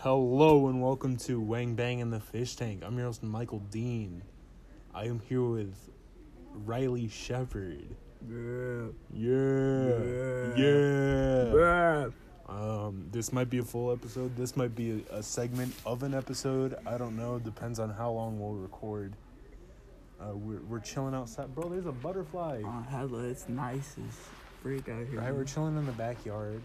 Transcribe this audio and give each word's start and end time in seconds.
Hello 0.00 0.68
and 0.68 0.80
welcome 0.82 1.16
to 1.16 1.40
Wang 1.40 1.74
Bang 1.74 2.00
in 2.00 2.10
the 2.10 2.20
Fish 2.20 2.54
Tank. 2.54 2.82
I'm 2.84 2.96
your 2.96 3.06
host 3.06 3.22
Michael 3.22 3.60
Dean. 3.70 4.22
I 4.94 5.06
am 5.06 5.20
here 5.20 5.42
with 5.42 5.74
Riley 6.52 7.08
Shepard. 7.08 7.96
Yeah. 8.28 8.88
Yeah. 9.12 10.54
Yeah. 10.54 11.54
Yeah. 11.54 12.08
Um, 12.46 13.08
this 13.10 13.32
might 13.32 13.48
be 13.48 13.58
a 13.58 13.62
full 13.64 13.90
episode. 13.90 14.36
This 14.36 14.54
might 14.54 14.76
be 14.76 15.04
a, 15.10 15.16
a 15.16 15.22
segment 15.22 15.74
of 15.86 16.02
an 16.02 16.14
episode. 16.14 16.76
I 16.86 16.98
don't 16.98 17.16
know. 17.16 17.38
Depends 17.38 17.80
on 17.80 17.88
how 17.90 18.12
long 18.12 18.38
we'll 18.38 18.52
record. 18.52 19.14
Uh, 20.20 20.36
we're, 20.36 20.60
we're 20.62 20.80
chilling 20.80 21.14
outside. 21.14 21.54
Bro, 21.54 21.70
there's 21.70 21.86
a 21.86 21.92
butterfly. 21.92 22.62
Oh, 22.64 22.86
hella, 22.88 23.24
it's 23.24 23.48
nice 23.48 23.96
as 24.06 24.16
freak 24.62 24.88
out 24.88 25.06
here. 25.10 25.20
Right, 25.20 25.34
we're 25.34 25.44
chilling 25.44 25.76
in 25.76 25.86
the 25.86 25.92
backyard, 25.92 26.60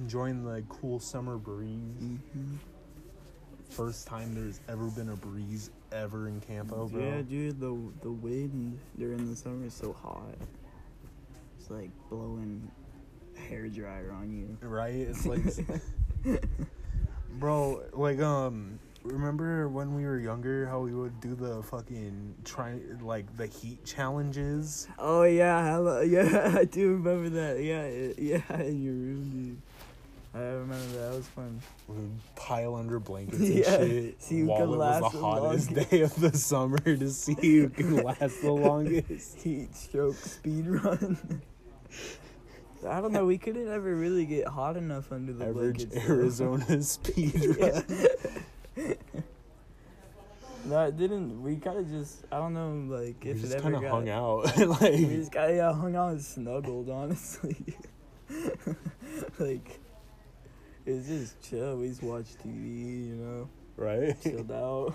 enjoying 0.00 0.44
the 0.44 0.62
cool 0.68 0.98
summer 0.98 1.36
breeze. 1.36 2.18
hmm 2.32 2.56
First 3.68 4.08
time 4.08 4.34
there's 4.34 4.58
ever 4.68 4.86
been 4.86 5.10
a 5.10 5.16
breeze 5.16 5.70
ever 5.92 6.26
in 6.26 6.40
Campo, 6.40 6.88
bro. 6.88 7.00
Yeah, 7.00 7.22
dude, 7.22 7.60
the 7.60 7.78
the 8.02 8.10
wind 8.10 8.80
during 8.98 9.30
the 9.30 9.36
summer 9.36 9.64
is 9.66 9.74
so 9.74 9.92
hot. 9.92 10.34
It's 11.56 11.70
like 11.70 11.90
blowing 12.08 12.68
hair 13.48 13.68
dryer 13.68 14.12
on 14.12 14.32
you. 14.32 14.58
Right? 14.66 14.96
It's 14.96 15.24
like, 15.24 15.40
bro, 17.38 17.82
like 17.92 18.20
um, 18.20 18.80
remember 19.04 19.68
when 19.68 19.94
we 19.94 20.04
were 20.04 20.18
younger 20.18 20.66
how 20.66 20.80
we 20.80 20.92
would 20.92 21.20
do 21.20 21.36
the 21.36 21.62
fucking 21.62 22.34
try 22.44 22.74
like 23.02 23.36
the 23.36 23.46
heat 23.46 23.84
challenges? 23.84 24.88
oh 24.98 25.22
yeah, 25.22 25.64
hella, 25.64 26.04
yeah, 26.04 26.54
I 26.56 26.64
do 26.64 26.94
remember 26.94 27.28
that. 27.30 27.62
Yeah, 27.62 27.86
yeah, 28.18 28.62
in 28.62 28.82
your 28.82 28.94
room, 28.94 29.30
dude. 29.30 29.62
I 30.32 30.38
remember 30.38 30.76
that. 30.92 31.10
That 31.10 31.16
was 31.16 31.26
fun. 31.26 31.60
We 31.88 31.94
would 31.96 32.36
pile 32.36 32.76
under 32.76 33.00
blankets 33.00 33.40
and 33.40 33.54
Yeah, 33.54 33.78
shit 33.78 34.22
see 34.22 34.40
who 34.40 34.46
while 34.46 34.58
can 34.60 34.68
it 34.70 34.76
last 34.76 35.02
was 35.02 35.12
the 35.12 35.18
the 35.18 35.24
hottest 35.24 35.70
longest. 35.70 35.90
day 35.90 36.00
of 36.02 36.20
the 36.20 36.38
summer 36.38 36.78
to 36.78 37.10
see 37.10 37.34
who 37.40 37.68
can 37.68 37.96
last 38.04 38.40
the 38.40 38.52
longest. 38.52 39.38
Heat 39.42 39.74
stroke 39.74 40.14
speed 40.16 40.66
run. 40.68 41.42
I 42.86 43.00
don't 43.00 43.12
know. 43.12 43.26
We 43.26 43.38
couldn't 43.38 43.68
ever 43.68 43.94
really 43.94 44.24
get 44.24 44.46
hot 44.46 44.76
enough 44.76 45.10
under 45.12 45.32
the 45.32 45.46
Average 45.46 45.88
blankets. 45.90 46.08
Arizona 46.08 46.82
speed 46.82 47.56
run. 47.58 47.84
No, 50.64 50.86
it 50.86 50.96
didn't. 50.96 51.42
We 51.42 51.56
kind 51.56 51.78
of 51.78 51.88
just, 51.88 52.24
I 52.30 52.36
don't 52.36 52.52
know, 52.54 52.94
like, 52.94 53.24
We 53.24 53.30
if 53.30 53.40
just 53.40 53.54
it 53.54 53.62
kind 53.62 53.74
ever 53.74 53.82
got. 53.82 53.90
hung 53.90 54.08
out, 54.10 54.44
like, 54.68 54.92
We 54.92 55.06
just 55.16 55.32
kind 55.32 55.58
of 55.58 55.76
hung 55.76 55.96
out 55.96 56.12
and 56.12 56.22
snuggled, 56.22 56.88
honestly. 56.90 57.56
like, 59.38 59.79
it 60.86 60.92
was 60.92 61.06
just 61.06 61.42
chill. 61.42 61.76
We 61.76 61.88
just 61.88 62.02
watched 62.02 62.38
TV, 62.38 63.08
you 63.08 63.14
know, 63.16 63.48
right. 63.76 64.20
chilled 64.22 64.50
out. 64.52 64.94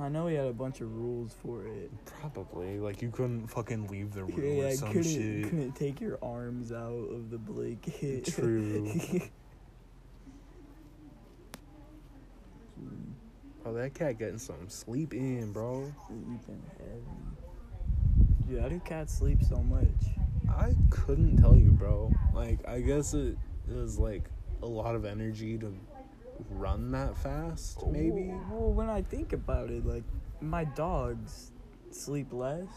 I 0.00 0.08
know 0.08 0.24
we 0.24 0.34
had 0.34 0.46
a 0.46 0.52
bunch 0.52 0.80
of 0.80 0.92
rules 0.96 1.34
for 1.42 1.66
it. 1.66 1.90
Probably 2.20 2.78
like 2.80 3.02
you 3.02 3.10
couldn't 3.10 3.46
fucking 3.48 3.86
leave 3.88 4.12
the 4.12 4.24
room 4.24 4.56
Yeah, 4.56 4.64
or 4.64 4.72
some 4.72 4.88
couldn't, 4.88 5.04
shit. 5.04 5.44
couldn't 5.44 5.72
take 5.76 6.00
your 6.00 6.18
arms 6.22 6.72
out 6.72 7.10
of 7.12 7.30
the 7.30 7.38
blanket. 7.38 8.24
True. 8.26 9.20
Oh, 13.66 13.72
that 13.72 13.94
cat 13.94 14.18
getting 14.18 14.36
some 14.36 14.68
sleep 14.68 15.14
in, 15.14 15.50
bro. 15.52 15.90
Sleeping 16.06 16.62
heavy. 16.76 18.46
Dude, 18.46 18.60
how 18.60 18.68
do 18.68 18.78
cats 18.80 19.16
sleep 19.16 19.42
so 19.42 19.56
much? 19.56 19.88
I 20.56 20.74
couldn't 20.90 21.38
tell 21.38 21.56
you, 21.56 21.70
bro. 21.72 22.12
Like, 22.32 22.66
I 22.68 22.80
guess 22.80 23.14
it 23.14 23.36
is 23.68 23.98
like 23.98 24.24
a 24.62 24.66
lot 24.66 24.94
of 24.94 25.04
energy 25.04 25.58
to 25.58 25.74
run 26.50 26.90
that 26.92 27.16
fast, 27.16 27.86
maybe. 27.86 28.32
Well, 28.50 28.72
when 28.72 28.88
I 28.88 29.02
think 29.02 29.32
about 29.32 29.70
it, 29.70 29.84
like 29.86 30.04
my 30.40 30.64
dogs 30.64 31.52
sleep 31.90 32.32
less, 32.32 32.68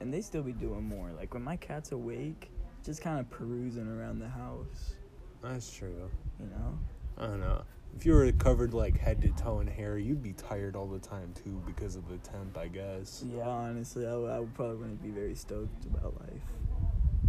and 0.00 0.12
they 0.12 0.20
still 0.20 0.42
be 0.42 0.52
doing 0.52 0.84
more. 0.84 1.10
Like 1.16 1.34
when 1.34 1.42
my 1.42 1.56
cat's 1.56 1.92
awake, 1.92 2.50
just 2.84 3.00
kind 3.00 3.18
of 3.18 3.30
perusing 3.30 3.88
around 3.88 4.18
the 4.18 4.28
house, 4.28 4.94
That's 5.42 5.74
true. 5.74 6.10
you 6.40 6.46
know. 6.46 6.78
I 7.18 7.26
don't 7.26 7.40
know. 7.40 7.62
If 7.96 8.04
you 8.04 8.12
were 8.12 8.30
covered 8.32 8.74
like 8.74 8.98
head 8.98 9.22
to 9.22 9.28
toe 9.30 9.60
in 9.60 9.68
hair, 9.68 9.98
you'd 9.98 10.22
be 10.22 10.32
tired 10.32 10.74
all 10.74 10.86
the 10.88 10.98
time 10.98 11.32
too 11.44 11.62
because 11.64 11.94
of 11.94 12.08
the 12.08 12.18
temp, 12.18 12.58
I 12.58 12.66
guess. 12.66 13.24
Yeah, 13.32 13.46
honestly, 13.48 14.04
I, 14.06 14.16
would- 14.16 14.30
I 14.30 14.44
probably 14.54 14.76
wouldn't 14.76 15.02
be 15.02 15.10
very 15.10 15.34
stoked 15.36 15.84
about 15.86 16.14
life. 16.20 16.42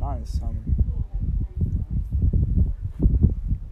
The 0.05 0.25
summer. 0.27 0.53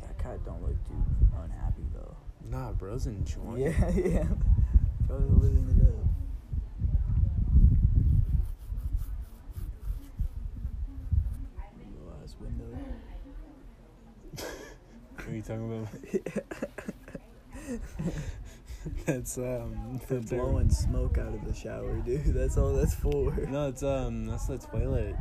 That 0.02 0.18
cat 0.18 0.44
don't 0.44 0.64
look 0.64 0.76
too 0.88 1.04
unhappy 1.44 1.84
though. 1.94 2.16
Nah, 2.50 2.72
bro's 2.72 3.06
enjoying. 3.06 3.62
Yeah, 3.62 3.90
yeah. 3.96 4.26
Probably 5.08 5.30
living 5.30 5.70
it 5.70 5.88
up. 5.88 5.94
Window. 12.42 12.78
What 15.16 15.28
are 15.28 15.36
you 15.36 15.42
talking 15.44 15.72
about? 15.72 15.88
That's 19.06 19.38
um 19.38 20.00
For 20.06 20.20
blowing 20.20 20.70
smoke 20.72 21.20
out 21.20 21.34
of 21.34 21.46
the 21.46 21.54
shower, 21.54 21.96
dude. 22.00 22.34
That's 22.34 22.58
all 22.58 22.74
that's 22.74 22.96
for. 22.96 23.32
No, 23.50 23.70
it's 23.70 23.84
um 23.84 24.26
that's 24.26 24.48
the 24.48 24.58
toilet. 24.58 25.16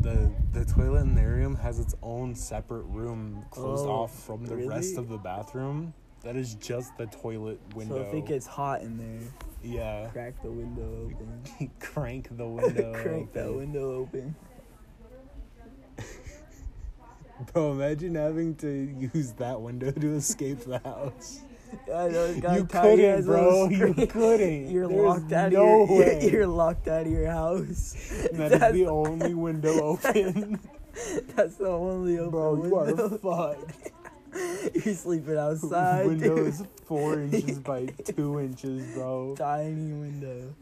The 0.00 0.30
the 0.52 0.64
toilet 0.64 1.00
in 1.02 1.14
the 1.14 1.24
room 1.26 1.56
has 1.56 1.78
its 1.80 1.94
own 2.02 2.34
separate 2.34 2.84
room 2.84 3.44
closed 3.50 3.86
Oh, 3.86 3.90
off 3.90 4.24
from 4.24 4.46
the 4.46 4.56
rest 4.56 4.96
of 4.96 5.08
the 5.08 5.18
bathroom. 5.18 5.92
That 6.22 6.36
is 6.36 6.54
just 6.54 6.96
the 6.98 7.06
toilet 7.06 7.60
window. 7.74 7.96
So 7.96 8.02
if 8.02 8.14
it 8.14 8.26
gets 8.26 8.46
hot 8.46 8.82
in 8.82 8.96
there, 8.98 9.28
yeah, 9.62 10.08
crack 10.10 10.40
the 10.42 10.50
window 10.50 11.06
open. 11.06 11.70
crank 11.80 12.36
the 12.36 12.46
window. 12.46 12.92
crank 13.02 13.32
that 13.32 13.44
open. 13.46 13.56
window 13.58 13.92
open. 13.96 14.36
Bro, 17.52 17.72
imagine 17.72 18.14
having 18.16 18.54
to 18.56 19.08
use 19.14 19.32
that 19.34 19.60
window 19.60 19.90
to 19.92 20.14
escape 20.14 20.60
the 20.60 20.78
house. 20.80 21.40
I 21.94 22.08
know 22.08 22.40
got 22.40 22.56
You 22.56 22.64
couldn't, 22.64 23.24
bro. 23.24 23.68
You 23.68 23.94
couldn't. 24.08 24.70
You're 24.70 24.88
There's 24.88 25.00
locked 25.02 25.32
out 25.32 25.52
no 25.52 25.82
of 25.82 25.90
your. 25.90 25.98
way. 26.00 26.28
You're 26.30 26.46
locked 26.46 26.88
out 26.88 27.06
of 27.06 27.12
your 27.12 27.26
house. 27.30 27.94
And 28.30 28.38
that 28.40 28.52
is 28.52 28.58
That's- 28.60 28.72
the 28.74 28.86
only 28.86 29.34
window 29.34 29.80
open. 29.82 30.60
That's 31.36 31.56
the 31.56 31.68
only 31.68 32.18
open 32.18 32.30
Bro, 32.30 32.54
you 32.64 32.70
window. 32.74 33.18
are 33.24 33.54
fucked. 33.54 33.90
You're 34.84 34.94
sleeping 34.94 35.36
outside. 35.38 36.06
window 36.06 36.36
dude. 36.36 36.46
is 36.48 36.62
four 36.86 37.20
inches 37.20 37.58
by 37.60 37.86
two 38.04 38.40
inches, 38.40 38.94
bro. 38.94 39.34
tiny 39.36 39.92
window. 39.92 40.54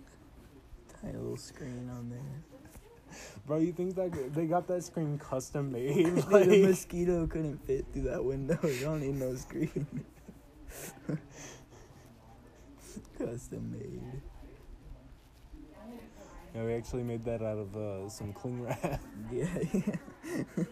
Tiny 1.03 1.17
little 1.17 1.37
screen 1.37 1.91
on 1.91 2.11
there. 2.11 3.19
Bro, 3.47 3.59
you 3.59 3.73
think 3.73 3.95
that 3.97 4.35
they 4.35 4.47
got 4.47 4.67
that 4.69 4.83
screen 4.85 5.19
custom 5.19 5.73
made? 5.73 5.95
Dude, 5.95 6.19
a 6.33 6.67
mosquito 6.67 7.27
couldn't 7.27 7.65
fit 7.67 7.87
through 7.93 8.03
that 8.03 8.23
window. 8.25 8.59
You 8.63 8.81
don't 8.81 9.01
need 9.01 9.15
no 9.17 9.35
screen. 9.37 9.87
Custom 13.19 13.71
made. 13.73 14.03
yeah, 16.55 16.65
we 16.65 16.75
actually 16.75 17.03
made 17.03 17.25
that 17.25 17.43
out 17.43 17.59
of 17.59 17.77
uh, 17.77 18.09
some 18.09 18.33
cling 18.33 18.63
wrap. 18.63 19.01
Yeah. 19.33 19.47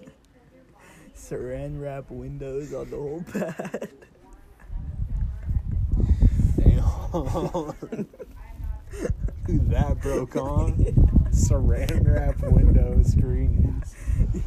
Saran 1.17 1.81
wrap 1.81 2.11
windows 2.11 2.73
on 2.75 2.91
the 2.91 2.97
whole 2.97 3.25
pad. 3.33 3.89
Damn. 6.59 8.07
That 9.69 10.01
broke 10.01 10.37
on. 10.37 10.73
Saran 11.31 12.07
wrap 12.07 12.41
window 12.43 13.03
screens. 13.03 13.95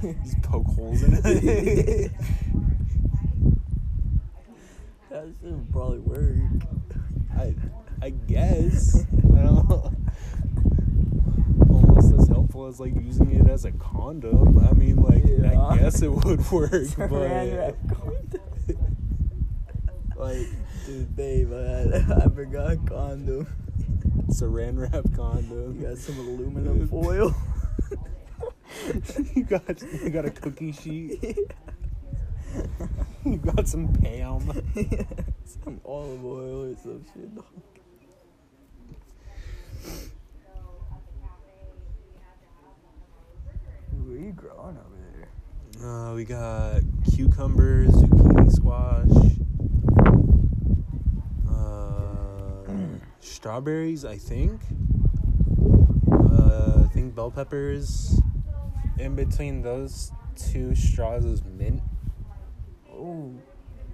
Just 0.02 0.42
poke 0.42 0.68
holes 0.68 1.04
in 1.04 1.20
it. 1.24 2.12
That 5.28 5.36
should 5.50 5.72
probably 5.74 6.00
work. 6.00 6.38
I, 7.38 7.54
I 8.02 8.10
guess. 8.12 9.06
I 9.36 9.42
don't 9.42 9.70
know. 9.70 9.92
Almost 11.70 12.14
as 12.20 12.28
helpful 12.30 12.68
as 12.68 12.80
like 12.80 12.96
using 12.96 13.32
it 13.36 13.50
as 13.50 13.66
a 13.66 13.72
condom. 13.72 14.58
I 14.68 14.72
mean, 14.74 14.98
like 14.98 15.24
Yeah. 15.26 15.60
I 15.62 15.78
guess 15.80 16.02
it 16.02 16.12
would 16.12 16.50
work, 16.52 16.72
but 16.98 17.76
like 20.16 20.48
Dude, 20.86 21.16
babe, 21.16 21.52
I, 21.52 22.24
I 22.24 22.30
forgot 22.30 22.86
condom. 22.86 23.48
saran 24.30 24.80
wrap 24.80 25.04
condom. 25.16 25.76
You 25.82 25.88
got 25.90 25.98
some 25.98 26.18
aluminum 26.20 26.88
foil. 26.88 27.36
you 29.36 29.44
got 29.44 29.82
you 30.02 30.10
got 30.10 30.26
a 30.26 30.30
cookie 30.32 30.72
sheet. 30.72 31.38
You 33.48 33.54
got 33.54 33.68
some 33.68 33.88
Pam. 33.94 34.42
some 35.46 35.80
olive 35.86 36.26
oil 36.26 36.64
or 36.66 36.76
some 36.76 37.06
shit. 37.14 37.34
dog. 37.34 37.46
Where 43.92 44.18
you 44.18 44.32
growing 44.34 44.78
over 44.78 44.98
there? 45.80 45.88
Uh, 45.88 46.14
we 46.14 46.26
got 46.26 46.82
cucumbers, 47.16 47.90
zucchini 47.92 48.52
squash, 48.52 49.08
uh, 51.50 53.00
strawberries, 53.20 54.04
I 54.04 54.18
think. 54.18 54.62
Uh, 56.12 56.84
I 56.84 56.88
think 56.94 57.16
bell 57.16 57.32
peppers. 57.32 58.22
In 58.98 59.16
between 59.16 59.62
those 59.62 60.12
two 60.36 60.74
straws 60.76 61.24
is 61.24 61.44
mint. 61.44 61.82
Oh, 63.08 63.32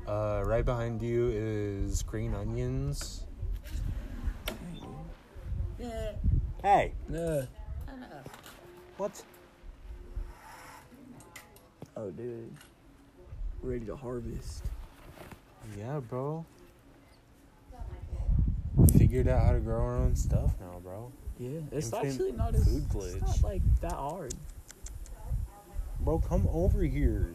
Uh, 0.07 0.43
right 0.45 0.65
behind 0.65 1.01
you 1.01 1.29
is 1.33 2.01
green 2.03 2.33
onions. 2.33 3.25
Hey, 6.61 6.93
yeah. 7.09 7.43
what? 8.97 9.21
Oh, 11.95 12.09
dude. 12.09 12.51
Ready 13.61 13.85
to 13.85 13.95
harvest. 13.95 14.63
Yeah, 15.77 15.99
bro. 15.99 16.45
Figured 18.97 19.27
out 19.27 19.45
how 19.45 19.53
to 19.53 19.59
grow 19.59 19.79
our 19.81 19.95
own 19.97 20.15
stuff 20.15 20.53
now, 20.59 20.79
bro. 20.81 21.11
Yeah, 21.39 21.59
it's 21.71 21.91
Infinite 21.93 22.07
actually 22.11 22.31
not 22.31 22.55
as 22.55 22.63
food 22.65 22.83
it's 22.85 22.95
glitch. 22.95 23.21
not 23.21 23.43
like 23.43 23.61
that 23.81 23.93
hard. 23.93 24.33
Bro, 25.99 26.19
come 26.19 26.47
over 26.51 26.81
here. 26.83 27.33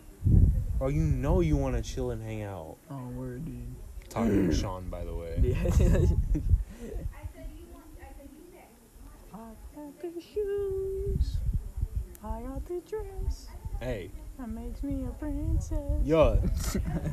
Bro, 0.78 0.88
you 0.88 1.00
know 1.02 1.40
you 1.40 1.56
want 1.56 1.76
to 1.76 1.82
chill 1.82 2.10
and 2.12 2.22
hang 2.22 2.42
out. 2.42 2.76
Oh, 2.90 3.08
word, 3.14 3.44
dude. 3.44 3.74
Talking 4.08 4.48
to 4.50 4.54
Sean, 4.60 4.88
by 4.88 5.04
the 5.04 5.14
way. 5.14 5.38
Yeah. 5.42 5.62
I 9.34 9.38
got 9.74 10.00
the 10.02 10.20
shoes. 10.20 11.36
I 12.24 12.40
got 12.42 12.64
the 12.66 12.80
dress. 12.88 13.48
Hey, 13.80 14.10
That 14.38 14.48
makes 14.50 14.82
me 14.82 15.04
a 15.04 15.10
princess. 15.12 16.02
yo. 16.04 16.40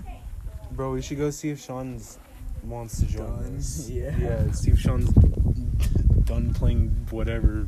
Bro, 0.72 0.94
we 0.94 1.02
should 1.02 1.18
go 1.18 1.30
see 1.30 1.50
if 1.50 1.60
Sean's 1.64 2.18
wants 2.64 3.00
to 3.00 3.06
join 3.06 3.26
Done. 3.28 3.58
us. 3.58 3.88
Yeah. 3.96 4.16
Yeah, 4.18 4.52
see 4.52 4.72
if 4.72 4.80
Sean's 4.80 5.10
done 6.26 6.54
playing 6.54 7.08
whatever 7.12 7.68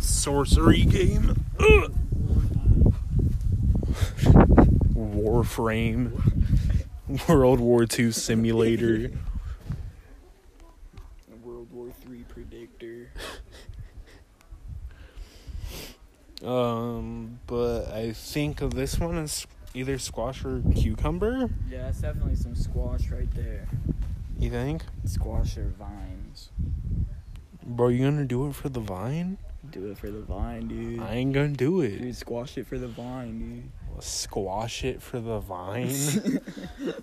sorcery 0.00 0.84
game. 0.84 1.42
Ugh. 1.58 1.92
Warframe. 4.94 6.12
World 7.28 7.60
War 7.60 7.86
II 7.98 8.10
simulator. 8.12 9.10
World 11.44 11.70
War 11.72 11.90
Three 12.02 12.24
predictor. 12.28 13.10
Um, 16.44 17.40
but 17.46 17.88
I 17.92 18.12
think 18.12 18.58
this 18.58 19.00
one 19.00 19.16
is 19.18 19.46
either 19.74 19.98
squash 19.98 20.44
or 20.44 20.62
cucumber. 20.74 21.48
Yeah, 21.68 21.82
that's 21.82 22.00
definitely 22.00 22.36
some 22.36 22.54
squash 22.54 23.08
right 23.10 23.30
there. 23.34 23.66
You 24.38 24.50
think? 24.50 24.82
Squash 25.04 25.56
or 25.56 25.72
vines. 25.78 26.50
Bro, 27.64 27.88
you 27.88 28.04
gonna 28.04 28.26
do 28.26 28.48
it 28.48 28.54
for 28.54 28.68
the 28.68 28.80
vine? 28.80 29.38
Do 29.70 29.90
it 29.90 29.98
for 29.98 30.10
the 30.10 30.20
vine, 30.20 30.68
dude. 30.68 31.00
I 31.00 31.14
ain't 31.14 31.32
gonna 31.32 31.48
do 31.48 31.80
it. 31.80 32.00
Dude, 32.00 32.14
squash 32.14 32.56
it 32.58 32.66
for 32.66 32.78
the 32.78 32.88
vine, 32.88 33.72
Squash 34.00 34.84
it 34.84 35.02
for 35.02 35.20
the 35.20 35.38
vine. 35.38 35.90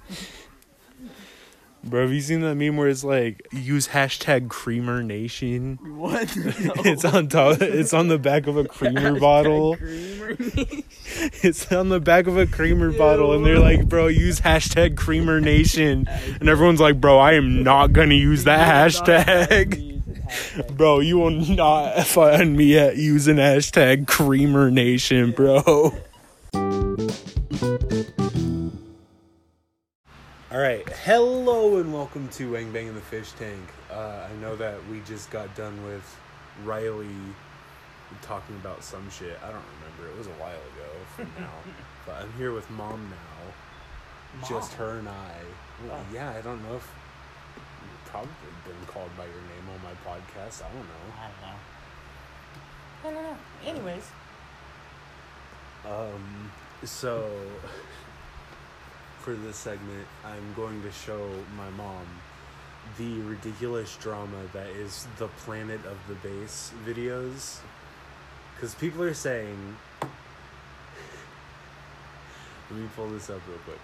Bro, 1.86 2.04
have 2.04 2.14
you 2.14 2.22
seen 2.22 2.40
that 2.42 2.56
meme 2.56 2.78
where 2.78 2.88
it's 2.88 3.04
like 3.04 3.46
use 3.52 3.90
hashtag 3.90 4.48
creamer 4.50 5.04
nation? 5.04 5.78
What? 5.98 6.34
It's 6.86 7.04
on 7.04 7.28
top 7.28 7.62
it's 7.62 7.94
on 7.94 8.08
the 8.08 8.18
back 8.18 8.48
of 8.48 8.56
a 8.56 8.64
creamer 8.64 9.20
bottle. 9.20 9.76
Creamer. 9.76 10.38
It's 11.44 11.70
on 11.74 11.90
the 11.90 12.00
back 12.00 12.28
of 12.28 12.38
a 12.38 12.48
creamer 12.48 12.92
bottle 12.94 13.34
and 13.34 13.46
they're 13.46 13.60
like, 13.60 13.90
bro, 13.90 14.08
use 14.08 14.40
hashtag 14.40 14.96
creamer 14.96 15.42
nation. 15.42 16.08
And 16.40 16.48
everyone's 16.48 16.80
like, 16.80 17.02
bro, 17.02 17.20
I 17.20 17.34
am 17.34 17.64
not 17.64 17.92
gonna 17.92 18.16
use 18.16 18.46
that 18.46 18.66
hashtag. 18.66 19.92
Bro, 20.78 21.02
you 21.02 21.18
will 21.18 21.32
not 21.32 22.06
find 22.08 22.56
me 22.56 22.78
at 22.78 22.96
using 22.96 23.36
hashtag 23.36 24.08
creamer 24.08 24.72
nation, 24.72 25.32
bro. 25.32 25.94
All 30.54 30.60
right, 30.60 30.88
hello 31.04 31.78
and 31.78 31.92
welcome 31.92 32.28
to 32.30 32.52
Wang 32.54 32.72
Bang 32.72 32.86
in 32.88 32.94
the 32.94 33.02
Fish 33.02 33.32
Tank. 33.32 33.60
Uh, 33.92 34.28
I 34.30 34.34
know 34.40 34.56
that 34.56 34.78
we 34.88 35.00
just 35.00 35.32
got 35.32 35.54
done 35.56 35.84
with 35.84 36.04
Riley 36.64 37.08
talking 38.22 38.56
about 38.58 38.84
some 38.84 39.10
shit. 39.10 39.36
I 39.44 39.48
don't 39.52 39.64
remember. 39.82 40.14
It 40.14 40.18
was 40.18 40.28
a 40.28 40.38
while 40.40 40.52
ago 40.52 40.92
from 41.16 41.28
now. 41.40 41.50
but 42.06 42.18
I'm 42.22 42.32
here 42.34 42.52
with 42.54 42.70
mom 42.70 43.10
now. 43.10 44.48
Just 44.48 44.74
her 44.74 45.00
and 45.00 45.10
I. 45.10 45.32
Oh. 45.92 46.00
Yeah, 46.14 46.30
I 46.38 46.42
don't 46.42 46.62
know 46.64 46.76
if 46.76 46.88
you've 47.82 48.06
probably 48.12 48.30
been 48.66 48.86
called 48.88 49.10
by 49.18 49.26
your 49.26 49.34
name 49.34 49.68
on 49.74 49.82
my 49.84 49.94
podcast. 50.08 50.62
I 50.64 50.68
don't 50.68 50.86
know. 50.86 51.14
I 51.18 51.30
don't 53.10 53.14
know. 53.16 53.20
I 53.20 53.24
don't 53.24 53.24
know. 53.24 53.38
Anyways, 53.66 54.08
Um, 55.88 56.52
so 56.84 57.28
for 59.24 59.34
this 59.34 59.56
segment, 59.56 60.06
I'm 60.26 60.54
going 60.54 60.82
to 60.84 60.92
show 60.92 61.30
my 61.56 61.70
mom 61.72 62.06
the 62.98 63.22
ridiculous 63.22 63.96
drama 63.96 64.36
that 64.52 64.68
is 64.68 65.08
the 65.18 65.30
Planet 65.30 65.80
of 65.86 65.98
the 66.10 66.16
Bass 66.16 66.74
videos. 66.86 67.60
Because 68.54 68.76
people 68.76 69.02
are 69.02 69.14
saying. 69.14 69.78
Let 72.70 72.80
me 72.80 72.90
pull 72.98 73.08
this 73.10 73.30
up 73.30 73.40
real 73.48 73.58
quick. 73.60 73.80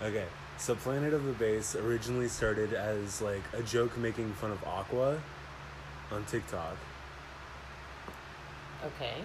Okay, 0.00 0.26
so 0.58 0.76
Planet 0.76 1.12
of 1.12 1.24
the 1.24 1.32
Bass 1.32 1.74
originally 1.74 2.28
started 2.28 2.72
as 2.72 3.20
like 3.20 3.42
a 3.52 3.62
joke 3.62 3.98
making 3.98 4.32
fun 4.34 4.52
of 4.52 4.62
Aqua 4.62 5.20
on 6.12 6.24
TikTok. 6.26 6.76
okay. 8.84 9.24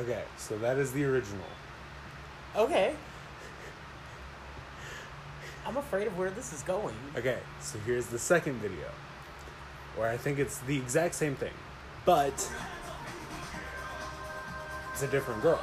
Okay, 0.00 0.22
so 0.38 0.56
that 0.56 0.78
is 0.78 0.92
the 0.92 1.04
original. 1.04 1.44
Okay. 2.56 2.94
I'm 5.66 5.76
afraid 5.76 6.06
of 6.06 6.16
where 6.16 6.30
this 6.30 6.54
is 6.54 6.62
going. 6.62 6.94
Okay, 7.14 7.38
so 7.60 7.78
here's 7.84 8.06
the 8.06 8.18
second 8.18 8.54
video, 8.62 8.86
where 9.96 10.08
I 10.08 10.16
think 10.16 10.38
it's 10.38 10.58
the 10.60 10.76
exact 10.78 11.14
same 11.14 11.36
thing, 11.36 11.52
but 12.06 12.50
it's 14.90 15.02
a 15.02 15.06
different 15.08 15.42
girl. 15.42 15.60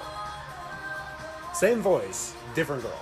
Same 1.56 1.82
voice, 1.82 2.36
different 2.54 2.84
girl. 2.84 3.02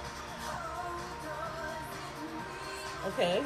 Okay. 3.07 3.43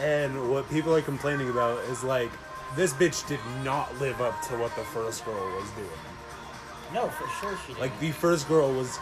And 0.00 0.50
what 0.50 0.68
people 0.68 0.94
are 0.94 1.00
complaining 1.00 1.48
about 1.48 1.78
is 1.84 2.04
like, 2.04 2.30
this 2.76 2.92
bitch 2.92 3.26
did 3.28 3.40
not 3.62 3.98
live 4.00 4.20
up 4.20 4.40
to 4.48 4.56
what 4.56 4.74
the 4.76 4.82
first 4.84 5.24
girl 5.24 5.44
was 5.56 5.68
doing. 5.70 5.88
No, 6.92 7.08
for 7.08 7.26
sure 7.40 7.58
she 7.66 7.72
did. 7.72 7.80
Like, 7.80 7.98
the 8.00 8.10
first 8.12 8.48
girl 8.48 8.72
was. 8.72 8.98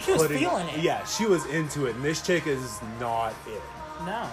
she 0.00 0.12
was 0.12 0.22
putting- 0.22 0.38
feeling 0.38 0.68
it. 0.68 0.80
Yeah, 0.80 1.04
she 1.04 1.26
was 1.26 1.44
into 1.46 1.86
it, 1.86 1.94
and 1.94 2.04
this 2.04 2.22
chick 2.22 2.46
is 2.46 2.80
not 2.98 3.34
it. 3.46 3.62
No. 4.04 4.28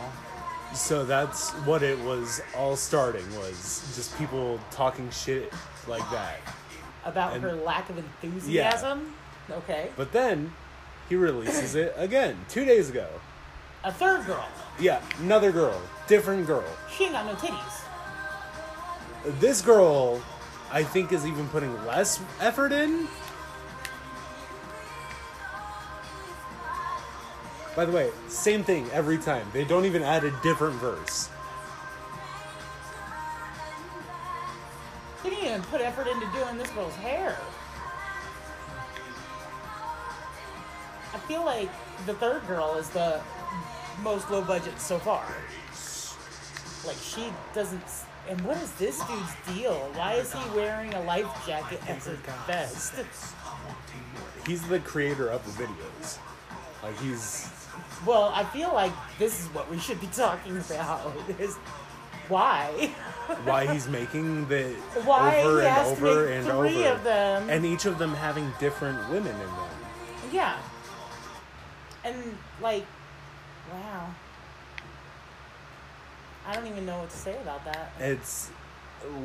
So 0.74 1.04
that's 1.06 1.52
what 1.66 1.84
it 1.84 2.00
was 2.00 2.42
all 2.56 2.76
starting 2.76 3.26
was 3.38 3.92
just 3.96 4.18
people 4.18 4.60
talking 4.72 5.10
shit 5.12 5.52
like 5.88 6.10
that. 6.12 6.40
About 7.06 7.34
And- 7.34 7.44
her 7.44 7.54
lack 7.54 7.90
of 7.90 7.98
enthusiasm. 7.98 9.14
Okay. 9.50 9.90
But 9.98 10.12
then 10.14 10.54
he 11.10 11.16
releases 11.16 11.76
it 11.76 11.94
again 11.98 12.46
two 12.48 12.64
days 12.64 12.90
ago. 12.90 13.08
A 13.84 13.92
third 13.92 14.26
girl. 14.26 14.48
Yeah, 14.80 15.02
another 15.20 15.52
girl, 15.52 15.80
different 16.08 16.48
girl. 16.48 16.64
She 16.96 17.06
ain't 17.06 17.14
got 17.14 17.26
no 17.26 17.34
titties. 17.34 17.81
This 19.24 19.62
girl, 19.62 20.22
I 20.72 20.84
think, 20.84 21.12
is 21.12 21.26
even 21.26 21.48
putting 21.50 21.74
less 21.86 22.20
effort 22.40 22.72
in. 22.72 23.08
By 27.76 27.86
the 27.86 27.92
way, 27.92 28.10
same 28.28 28.64
thing 28.64 28.90
every 28.92 29.18
time. 29.18 29.48
They 29.54 29.64
don't 29.64 29.86
even 29.86 30.02
add 30.02 30.24
a 30.24 30.32
different 30.42 30.76
verse. 30.76 31.30
Didn't 35.24 35.40
even 35.40 35.62
put 35.64 35.82
effort 35.82 36.08
into 36.08 36.26
doing 36.32 36.58
this 36.58 36.70
girl's 36.72 36.96
hair. 36.96 37.38
I 41.14 41.18
feel 41.28 41.46
like 41.46 41.70
the 42.06 42.14
third 42.16 42.46
girl 42.48 42.76
is 42.76 42.90
the 42.90 43.22
most 44.02 44.32
low 44.32 44.42
budget 44.42 44.80
so 44.80 44.98
far. 44.98 45.26
Like 46.86 46.98
she 46.98 47.32
doesn't. 47.54 47.84
S- 48.26 48.30
And 48.30 48.42
what 48.42 48.58
is 48.58 48.72
this 48.74 49.00
dude's 49.06 49.34
deal? 49.58 49.76
Why 49.96 50.14
is 50.14 50.34
he 50.34 50.40
wearing 50.56 50.94
a 50.94 51.02
life 51.04 51.28
jacket 51.46 51.80
as 51.88 52.08
a 52.08 52.16
vest? 52.48 52.94
He's 54.46 54.62
the 54.68 54.80
creator 54.80 55.28
of 55.30 55.46
the 55.46 55.64
videos. 55.64 56.18
Like 56.84 56.98
he's 57.00 57.50
Well, 58.06 58.32
I 58.34 58.44
feel 58.46 58.74
like 58.74 58.92
this 59.20 59.40
is 59.40 59.48
what 59.54 59.70
we 59.70 59.78
should 59.78 60.02
be 60.02 60.08
talking 60.08 60.58
about. 60.58 61.14
Is 61.40 61.56
why? 62.28 62.88
why 63.44 63.72
he's 63.72 63.88
making 63.88 64.48
the 64.48 64.70
Why 65.06 65.42
over 65.42 65.62
he 65.62 65.68
and 65.68 65.76
has 65.76 65.88
to 65.88 65.92
over 65.94 66.26
make 66.26 66.36
and 66.36 66.46
three 66.46 66.86
over, 66.86 66.96
of 66.96 67.04
them. 67.04 67.50
and 67.52 67.66
each 67.66 67.86
of 67.86 67.98
them 68.00 68.14
having 68.16 68.52
different 68.60 68.98
women 69.10 69.32
in 69.34 69.38
them. 69.40 69.70
Yeah. 70.32 70.58
And 72.04 72.38
like, 72.62 72.86
wow. 73.72 74.08
I 76.48 76.56
don't 76.56 76.68
even 76.68 76.86
know 76.86 76.98
what 77.00 77.10
to 77.10 77.18
say 77.18 77.36
about 77.42 77.64
that. 77.66 77.92
It's 78.00 78.50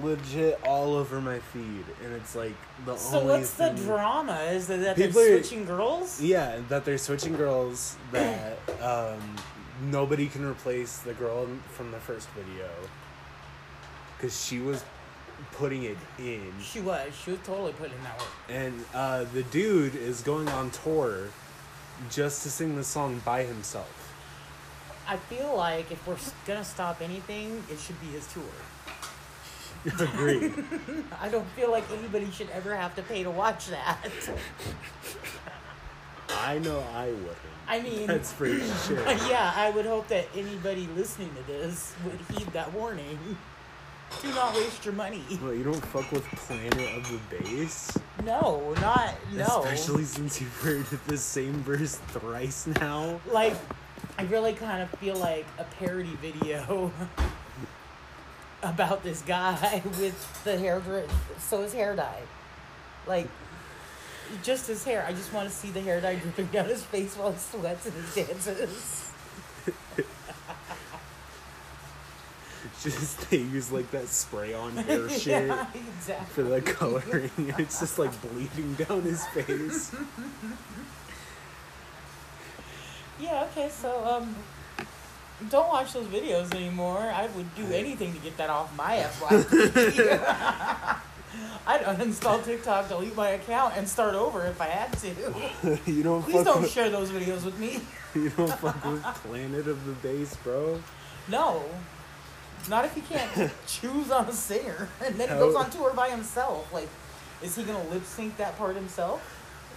legit 0.03 0.59
all 0.65 0.95
over 0.95 1.21
my 1.21 1.39
feed, 1.39 1.85
and 2.05 2.15
it's 2.15 2.35
like 2.35 2.55
the 2.85 2.97
So 2.97 3.21
only 3.21 3.29
So 3.31 3.39
what's 3.39 3.53
the 3.55 3.71
drama? 3.85 4.39
Is 4.51 4.71
it 4.71 4.81
that 4.81 4.97
People 4.97 5.21
they're 5.23 5.37
are- 5.39 5.43
switching 5.43 5.65
girls? 5.65 6.21
Yeah, 6.21 6.59
that 6.69 6.85
they're 6.85 6.99
switching 6.99 7.37
girls. 7.37 7.97
That 8.13 8.59
um, 8.81 9.21
nobody 9.91 10.27
can 10.29 10.45
replace 10.45 10.99
the 10.99 11.13
girl 11.15 11.47
from 11.73 11.91
the 11.91 11.99
first 11.99 12.29
video 12.31 12.69
because 14.17 14.43
she 14.45 14.59
was 14.61 14.83
putting 15.53 15.83
it 15.83 15.99
in, 16.19 16.51
She 16.63 16.81
was. 16.81 17.13
She 17.23 17.33
was 17.33 17.41
totally 17.45 17.73
putting 17.73 17.97
in 17.99 18.03
that 18.05 18.19
work. 18.19 18.29
and 18.49 18.85
uh, 18.95 19.25
the 19.35 19.43
dude 19.43 19.95
is 19.95 20.23
going 20.23 20.49
on 20.49 20.71
tour 20.71 21.29
just 22.11 22.43
to 22.45 22.51
sing 22.51 22.77
the 22.77 22.85
song 22.85 23.21
by 23.25 23.43
himself. 23.45 24.06
I 25.09 25.17
feel 25.17 25.57
like 25.57 25.91
if 25.91 26.07
we're 26.07 26.17
gonna 26.47 26.65
stop 26.65 27.01
anything, 27.01 27.63
it 27.71 27.79
should 27.79 28.01
be 28.01 28.09
his 28.09 28.27
tour. 28.33 28.43
Agreed. 30.01 30.53
I 31.21 31.29
don't 31.29 31.47
feel 31.51 31.71
like 31.71 31.85
anybody 31.97 32.31
should 32.31 32.51
ever 32.51 32.75
have 32.75 32.97
to 32.97 33.03
pay 33.03 33.23
to 33.23 33.31
watch 33.31 33.69
that. 33.69 33.99
I 36.31 36.59
know 36.59 36.83
I 36.95 37.07
wouldn't. 37.07 37.37
I 37.69 37.81
mean, 37.81 38.07
That's 38.07 38.33
for 38.33 38.47
sure. 38.47 39.01
yeah, 39.29 39.53
I 39.57 39.71
would 39.71 39.87
hope 39.87 40.09
that 40.09 40.27
anybody 40.37 40.89
listening 40.97 41.31
to 41.35 41.43
this 41.53 41.95
would 42.05 42.21
heed 42.37 42.49
that 42.53 42.73
warning. 42.73 43.37
Do 44.23 44.29
not 44.31 44.55
waste 44.55 44.85
your 44.85 44.95
money. 44.95 45.23
Well, 45.43 45.53
you 45.53 45.65
don't 45.65 45.85
fuck 45.87 46.11
with 46.13 46.25
Planet 46.25 46.97
of 46.97 47.11
the 47.11 47.19
Bass? 47.37 47.99
No, 48.25 48.73
not 48.81 49.15
no. 49.33 49.63
Especially 49.65 50.05
since 50.05 50.41
you've 50.41 50.57
heard 50.61 50.87
the 51.07 51.19
same 51.19 51.55
verse 51.65 51.97
thrice 52.09 52.67
now. 52.81 53.21
like 53.33 53.57
I 54.19 54.23
really 54.25 54.55
kind 54.55 54.83
of 54.83 54.91
feel 54.99 55.17
like 55.17 55.47
a 55.59 55.65
parody 55.65 56.17
video 56.21 56.91
about 58.63 59.03
this 59.03 59.23
guy 59.23 59.83
with 60.01 60.45
the 60.45 60.59
hair 60.59 60.81
drip, 60.81 61.11
so 61.39 61.63
his 61.63 61.73
hair 61.73 61.95
dye, 61.95 62.23
like 63.07 63.29
just 64.43 64.67
his 64.67 64.85
hair. 64.85 65.05
I 65.07 65.13
just 65.13 65.33
want 65.33 65.49
to 65.49 65.55
see 65.55 65.71
the 65.71 65.81
hair 65.81 66.01
dye 66.01 66.17
dripping 66.17 66.47
down 66.47 66.67
his 66.67 66.83
face 66.83 67.17
while 67.17 67.33
he 67.33 67.39
sweats 67.39 67.87
and 67.87 67.95
he 67.95 68.23
dances. 68.23 69.11
Just 72.83 73.31
they 73.31 73.39
use 73.39 73.73
like 73.73 73.91
that 73.93 74.09
spray 74.09 74.53
on 74.53 74.77
hair 74.77 75.09
shit 75.09 75.47
yeah, 75.47 75.65
for 75.65 75.79
exactly. 75.79 76.45
the 76.45 76.61
coloring. 76.61 77.31
It's 77.59 77.81
just 77.81 77.99
like 77.99 78.11
bleeding 78.21 78.75
down 78.75 79.03
his 79.03 79.25
face. 79.29 79.95
Yeah. 83.21 83.47
Okay. 83.51 83.69
So 83.69 84.05
um. 84.05 84.35
Don't 85.51 85.69
watch 85.69 85.93
those 85.93 86.07
videos 86.07 86.55
anymore. 86.55 86.97
I 86.97 87.27
would 87.37 87.55
do 87.55 87.67
anything 87.67 88.15
to 88.15 88.19
get 88.21 88.39
that 88.39 88.49
off 88.49 88.75
my 88.75 88.97
FYP. 89.21 90.19
I'd 91.67 91.83
uninstall 91.83 92.43
TikTok, 92.43 92.89
delete 92.89 93.15
my 93.15 93.31
account, 93.31 93.75
and 93.77 93.87
start 93.89 94.15
over 94.15 94.47
if 94.47 94.61
I 94.61 94.67
had 94.67 94.93
to. 95.01 95.81
you 95.91 96.03
don't 96.03 96.23
Please 96.23 96.45
don't 96.45 96.63
with, 96.63 96.71
share 96.71 96.89
those 96.89 97.11
videos 97.11 97.45
with 97.45 97.59
me. 97.59 97.81
you 98.15 98.31
don't 98.31 98.51
fuck 98.59 98.83
with 98.85 99.03
Planet 99.03 99.67
of 99.67 99.85
the 99.85 99.93
Bass, 99.93 100.35
bro. 100.37 100.81
No. 101.29 101.65
Not 102.71 102.85
if 102.87 102.95
he 102.95 103.03
can't 103.03 103.53
choose 103.67 104.11
on 104.11 104.27
a 104.27 104.33
singer. 104.33 104.89
And 105.05 105.17
then 105.17 105.29
he 105.29 105.35
goes 105.35 105.55
on 105.55 105.69
tour 105.71 105.93
by 105.93 106.09
himself. 106.09 106.73
Like, 106.73 106.89
is 107.43 107.55
he 107.55 107.65
gonna 107.65 107.87
lip 107.91 108.05
sync 108.05 108.39
that 108.39 108.57
part 108.57 108.75
himself? 108.77 109.36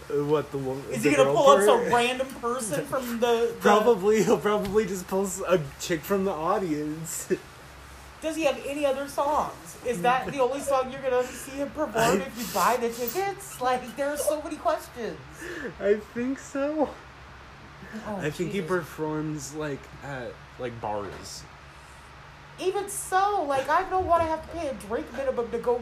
What 0.09 0.51
the 0.51 0.57
one? 0.57 0.81
Is 0.91 1.03
the 1.03 1.11
he 1.11 1.15
gonna 1.15 1.31
pull 1.31 1.49
up 1.49 1.61
some 1.63 1.93
random 1.93 2.27
person 2.41 2.85
from 2.85 3.19
the, 3.19 3.53
the 3.53 3.57
Probably 3.59 4.23
he'll 4.23 4.39
probably 4.39 4.85
just 4.85 5.07
pull 5.07 5.29
a 5.47 5.59
chick 5.79 6.01
from 6.01 6.25
the 6.25 6.31
audience. 6.31 7.31
Does 8.21 8.35
he 8.35 8.43
have 8.43 8.59
any 8.65 8.85
other 8.85 9.07
songs? 9.07 9.77
Is 9.85 10.01
that 10.01 10.29
the 10.31 10.39
only 10.39 10.59
song 10.59 10.91
you're 10.91 11.01
gonna 11.01 11.23
see 11.23 11.51
him 11.51 11.69
perform 11.69 12.21
if 12.21 12.37
you 12.37 12.45
buy 12.53 12.75
the 12.75 12.89
tickets? 12.89 13.61
Like, 13.61 13.95
there 13.95 14.09
are 14.09 14.17
so 14.17 14.41
many 14.41 14.57
questions. 14.57 15.17
I 15.79 15.95
think 16.13 16.37
so. 16.39 16.89
Oh, 18.07 18.17
I 18.17 18.29
think 18.29 18.51
he 18.51 18.61
performs 18.61 19.55
like 19.55 19.79
at 20.03 20.33
like 20.59 20.79
bars. 20.81 21.43
Even 22.59 22.89
so, 22.89 23.45
like 23.47 23.69
I 23.69 23.89
don't 23.89 24.05
want 24.05 24.23
to 24.23 24.27
have 24.27 24.41
to 24.41 24.57
pay 24.57 24.67
a 24.67 24.73
drink 24.73 25.05
minimum 25.13 25.49
to 25.51 25.57
go 25.59 25.81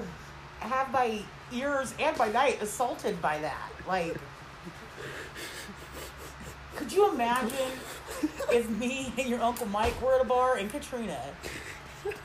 have 0.59 0.91
my 0.91 1.19
ears 1.51 1.93
and 1.99 2.15
my 2.17 2.27
night 2.29 2.61
assaulted 2.61 3.21
by 3.21 3.39
that. 3.39 3.71
Like, 3.87 4.15
could 6.75 6.91
you 6.91 7.09
imagine 7.11 7.71
if 8.51 8.69
me 8.69 9.13
and 9.17 9.27
your 9.27 9.41
uncle 9.41 9.65
Mike 9.67 9.99
were 10.01 10.15
at 10.15 10.21
a 10.21 10.25
bar 10.25 10.57
and 10.57 10.69
Katrina, 10.69 11.19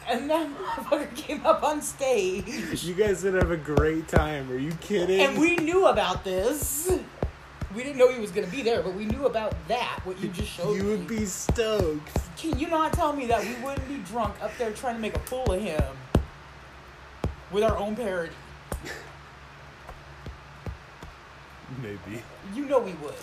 and 0.08 0.28
that 0.28 0.48
motherfucker 0.48 1.14
came 1.16 1.46
up 1.46 1.62
on 1.62 1.80
stage, 1.80 2.82
You 2.84 2.94
guys 2.94 3.22
would 3.24 3.34
have 3.34 3.50
a 3.50 3.56
great 3.56 4.08
time. 4.08 4.50
Are 4.50 4.58
you 4.58 4.72
kidding? 4.80 5.20
and 5.20 5.38
we 5.38 5.56
knew 5.56 5.86
about 5.86 6.24
this. 6.24 6.90
We 7.74 7.82
didn't 7.82 7.96
know 7.96 8.12
he 8.12 8.20
was 8.20 8.30
gonna 8.32 8.48
be 8.48 8.62
there, 8.62 8.82
but 8.82 8.94
we 8.94 9.06
knew 9.06 9.24
about 9.24 9.54
that. 9.68 10.00
What 10.04 10.20
you 10.20 10.28
just 10.28 10.50
showed 10.50 10.76
you 10.76 10.82
me. 10.82 10.90
would 10.90 11.06
be 11.06 11.24
stoked. 11.24 12.10
Can 12.36 12.58
you 12.58 12.68
not 12.68 12.92
tell 12.92 13.12
me 13.14 13.26
that 13.26 13.42
we 13.42 13.54
wouldn't 13.64 13.88
be 13.88 13.96
drunk 14.10 14.34
up 14.42 14.50
there 14.58 14.72
trying 14.72 14.96
to 14.96 15.00
make 15.00 15.16
a 15.16 15.20
fool 15.20 15.50
of 15.52 15.62
him 15.62 15.82
with 17.50 17.62
our 17.64 17.78
own 17.78 17.96
parody? 17.96 18.32
Maybe. 21.80 22.22
You 22.54 22.66
know 22.66 22.80
we 22.80 22.92
would. 22.94 23.14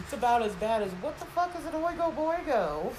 It's 0.00 0.12
about 0.12 0.42
as 0.42 0.52
bad 0.54 0.82
as 0.82 0.90
what 0.94 1.18
the 1.18 1.26
fuck 1.26 1.56
is 1.58 1.64
an 1.66 1.72
oigo 1.72 2.14
boigo? 2.14 2.92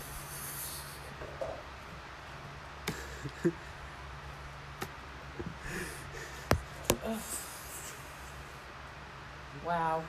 Wow. 9.66 10.04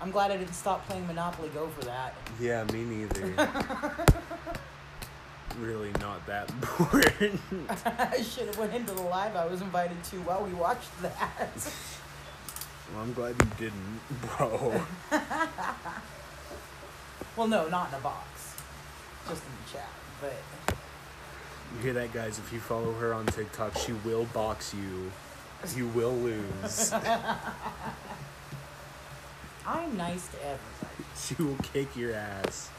I'm 0.00 0.10
glad 0.10 0.30
I 0.30 0.36
didn't 0.36 0.54
stop 0.54 0.86
playing 0.86 1.06
Monopoly 1.06 1.50
Go 1.50 1.68
for 1.68 1.84
that. 1.84 2.14
Yeah, 2.40 2.64
me 2.72 2.84
neither. 2.84 3.34
really 5.60 5.90
not 6.00 6.24
that 6.26 6.50
important. 6.62 7.40
I 7.84 8.22
should 8.22 8.46
have 8.46 8.58
went 8.58 8.74
into 8.74 8.92
the 8.94 9.02
live 9.02 9.36
I 9.36 9.46
was 9.46 9.60
invited 9.60 10.02
to 10.04 10.16
while 10.22 10.44
we 10.44 10.52
watched 10.52 10.90
that. 11.02 11.50
well, 12.92 13.02
I'm 13.02 13.12
glad 13.12 13.34
you 13.40 13.48
didn't, 13.58 14.00
bro. 14.36 14.82
well, 17.36 17.48
no, 17.48 17.68
not 17.68 17.88
in 17.88 17.94
a 17.94 18.00
box, 18.00 18.54
just 19.28 19.42
in 19.44 19.50
the 19.64 19.72
chat. 19.78 19.88
But 20.20 20.34
You 21.76 21.82
hear 21.82 21.92
that, 21.94 22.12
guys? 22.12 22.38
If 22.38 22.52
you 22.52 22.60
follow 22.60 22.92
her 22.94 23.12
on 23.14 23.26
TikTok, 23.26 23.76
she 23.76 23.92
will 23.92 24.24
box 24.26 24.74
you. 24.74 25.10
You 25.76 25.88
will 25.88 26.14
lose. 26.14 26.92
I'm 29.66 29.96
nice 29.96 30.28
to 30.28 30.36
everybody. 30.36 31.04
she 31.16 31.34
will 31.42 31.56
kick 31.72 31.96
your 31.96 32.14
ass. 32.14 32.70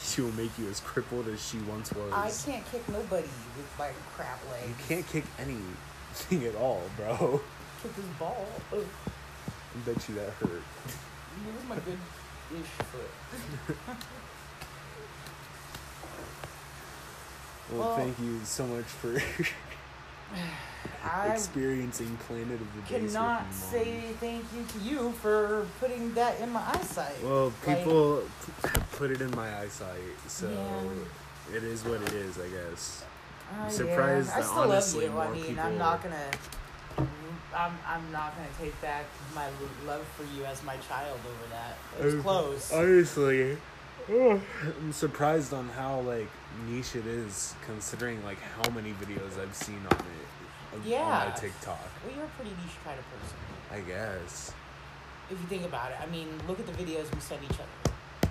She 0.00 0.20
will 0.20 0.32
make 0.32 0.56
you 0.58 0.68
as 0.68 0.80
crippled 0.80 1.28
as 1.28 1.44
she 1.46 1.58
once 1.58 1.92
was. 1.92 2.12
I 2.12 2.30
can't 2.50 2.64
kick 2.70 2.88
nobody 2.88 3.28
with 3.56 3.74
my 3.78 3.90
crap 4.14 4.40
leg. 4.52 4.68
You 4.68 4.74
can't 4.88 5.06
kick 5.08 5.24
anything 5.38 6.44
at 6.46 6.54
all, 6.54 6.82
bro. 6.96 7.40
Kick 7.82 7.94
his 7.94 8.04
ball. 8.18 8.46
Ugh. 8.72 8.84
I 9.48 9.78
bet 9.90 10.08
you 10.08 10.14
that 10.16 10.30
hurt. 10.30 10.62
Move 11.44 11.68
my 11.68 11.76
good 11.76 11.98
ish 12.52 12.86
foot. 12.86 13.76
Well, 17.72 17.78
Well- 17.88 17.96
thank 17.96 18.18
you 18.18 18.40
so 18.44 18.66
much 18.66 18.84
for 18.84 19.12
I 21.04 21.28
experiencing 21.28 22.16
Planet 22.26 22.60
of 22.60 22.74
the 22.74 22.80
with 23.00 23.12
cannot 23.12 23.52
say 23.52 24.00
thank 24.18 24.44
you 24.54 24.64
to 24.64 24.78
you 24.80 25.12
for 25.22 25.66
putting 25.78 26.12
that 26.14 26.40
in 26.40 26.50
my 26.50 26.62
eyesight. 26.68 27.22
Well, 27.22 27.52
people 27.64 28.22
have 28.64 28.90
put 28.92 29.10
it 29.12 29.20
in 29.20 29.30
my 29.36 29.56
eyesight, 29.60 30.00
so 30.26 30.48
Yeah. 30.48 31.56
it 31.56 31.62
is 31.62 31.84
what 31.84 32.02
it 32.02 32.12
is, 32.12 32.38
I 32.38 32.48
guess. 32.48 33.04
Uh, 33.56 33.68
surprised 33.68 34.28
yeah. 34.30 34.38
I 34.38 34.40
still 34.42 34.58
honestly 34.58 35.08
love 35.08 35.14
you. 35.14 35.20
I 35.20 35.34
mean, 35.34 35.46
people- 35.46 35.64
I'm 35.64 35.78
not 35.78 36.02
gonna. 36.02 36.30
I'm, 37.54 37.72
I'm 37.86 38.12
not 38.12 38.34
gonna 38.36 38.48
take 38.60 38.78
back 38.82 39.04
my 39.34 39.46
love 39.86 40.04
for 40.16 40.24
you 40.36 40.44
as 40.44 40.62
my 40.64 40.76
child 40.88 41.18
over 41.24 41.48
that. 41.50 41.76
It 42.00 42.04
was 42.04 42.22
close. 42.22 42.72
Honestly, 42.72 43.56
I'm 44.08 44.92
surprised 44.92 45.52
on 45.52 45.68
how 45.70 46.00
like 46.00 46.28
niche 46.68 46.94
it 46.96 47.06
is, 47.06 47.54
considering 47.66 48.22
like 48.24 48.38
how 48.40 48.70
many 48.70 48.92
videos 48.92 49.40
I've 49.40 49.54
seen 49.54 49.80
on 49.90 49.96
it 49.98 50.02
on- 50.74 50.92
on 50.92 51.28
my 51.28 51.34
TikTok. 51.34 51.78
well, 52.04 52.14
you're 52.14 52.24
a 52.24 52.28
pretty 52.28 52.50
niche 52.50 52.76
kind 52.84 52.98
of 52.98 53.04
person. 53.20 53.36
I 53.72 53.80
guess. 53.80 54.52
If 55.30 55.40
you 55.40 55.46
think 55.48 55.64
about 55.64 55.90
it, 55.90 55.96
I 56.00 56.06
mean, 56.06 56.28
look 56.46 56.60
at 56.60 56.66
the 56.66 56.72
videos 56.72 57.12
we 57.12 57.20
send 57.20 57.42
each 57.44 57.58
other. 57.58 58.30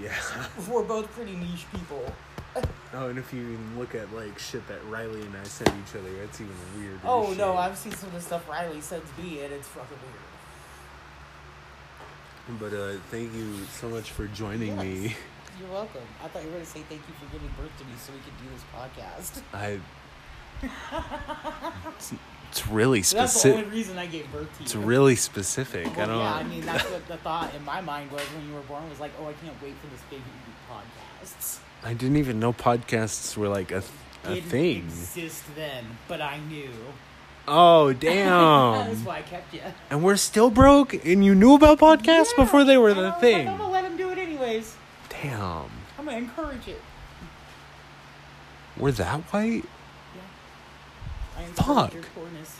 Yeah. 0.00 0.14
We're 0.70 0.84
both 0.84 1.10
pretty 1.12 1.36
niche 1.36 1.66
people. 1.72 2.04
oh, 2.94 3.08
and 3.08 3.18
if 3.18 3.32
you 3.32 3.40
even 3.42 3.78
look 3.78 3.94
at 3.94 4.12
like 4.14 4.38
shit 4.38 4.66
that 4.68 4.82
Riley 4.86 5.20
and 5.20 5.36
I 5.36 5.44
send 5.44 5.70
each 5.86 5.94
other, 5.94 6.10
that's 6.20 6.40
even 6.40 6.54
weirder. 6.76 7.00
Oh 7.04 7.28
shit. 7.28 7.38
no, 7.38 7.56
I've 7.56 7.76
seen 7.76 7.92
some 7.92 8.08
of 8.08 8.14
the 8.14 8.20
stuff 8.20 8.48
Riley 8.48 8.80
sends 8.80 9.06
me, 9.18 9.42
and 9.42 9.52
it's 9.52 9.68
fucking 9.68 9.98
weird. 10.02 10.27
But 12.58 12.72
uh, 12.72 12.92
thank 13.10 13.34
you 13.34 13.54
so 13.78 13.88
much 13.88 14.10
for 14.10 14.26
joining 14.28 14.68
Yes. 14.76 14.82
me. 14.82 15.16
You're 15.60 15.70
welcome. 15.72 16.00
I 16.24 16.28
thought 16.28 16.42
you 16.42 16.48
were 16.48 16.54
gonna 16.54 16.64
say 16.64 16.80
thank 16.88 17.02
you 17.08 17.14
for 17.18 17.26
giving 17.32 17.48
birth 17.58 17.76
to 17.78 17.84
me 17.84 17.90
so 17.98 18.12
we 18.12 18.20
could 18.20 18.38
do 18.38 18.44
this 18.54 18.64
podcast. 18.74 19.42
I. 19.52 19.80
It's, 21.96 22.14
it's 22.50 22.66
really 22.68 23.02
So 23.02 23.16
that's 23.18 23.34
the 23.34 23.38
specific. 23.40 23.64
only 23.66 23.76
reason 23.76 23.98
I 23.98 24.06
gave 24.06 24.30
birth 24.32 24.50
to 24.54 24.58
you. 24.60 24.64
It's 24.64 24.74
really 24.76 25.16
specific. 25.16 25.86
I 25.98 26.06
don't. 26.06 26.18
yeah, 26.18 26.34
I 26.34 26.42
mean 26.44 26.64
that's 26.64 26.84
what 26.90 27.06
the 27.08 27.16
thought 27.18 27.54
in 27.54 27.64
my 27.64 27.80
mind 27.80 28.10
was 28.12 28.22
when 28.22 28.48
you 28.48 28.54
were 28.54 28.60
born 28.62 28.88
was 28.88 29.00
like, 29.00 29.12
oh, 29.20 29.26
I 29.26 29.32
can't 29.34 29.60
wait 29.62 29.74
for 29.80 29.86
this 29.88 30.00
baby 30.10 30.22
to 30.22 30.28
do 30.50 30.72
podcasts. 30.72 31.58
I 31.84 31.92
didn't 31.94 32.16
even 32.16 32.38
know 32.40 32.52
podcasts 32.52 33.36
were 33.36 33.48
like 33.48 33.70
a 33.72 33.82
a 34.24 34.34
Didn't 34.34 34.50
thing. 34.50 34.76
exist 34.78 35.44
then, 35.54 35.84
but 36.08 36.20
I 36.20 36.38
knew. 36.48 36.70
Oh 37.50 37.92
damn! 37.98 38.88
That's 38.88 39.00
why 39.00 39.18
I 39.18 39.22
kept 39.22 39.54
you. 39.54 39.60
and 39.90 40.02
we're 40.04 40.16
still 40.16 40.50
broke, 40.50 40.92
and 41.06 41.24
you 41.24 41.34
knew 41.34 41.54
about 41.54 41.78
podcasts 41.78 42.32
Yeah, 42.36 42.44
before 42.44 42.64
they 42.64 42.76
were 42.76 42.92
the 42.92 43.08
I 43.08 43.12
thing. 43.20 43.46
Like, 43.46 43.54
I'm 43.54 43.58
gonna 43.58 43.72
let 43.72 43.84
him 43.84 43.96
do 43.96 44.10
it 44.10 44.18
anyways. 44.18 44.76
Damn, 45.08 45.70
I'm 45.98 46.04
gonna 46.04 46.18
encourage 46.18 46.68
it. 46.68 46.82
we're 48.76 48.92
that 48.92 49.20
white. 49.32 49.64
I 51.36 51.42
encourage 51.42 51.56
Fuck. 51.66 51.94
your 51.94 52.02
poorness. 52.14 52.56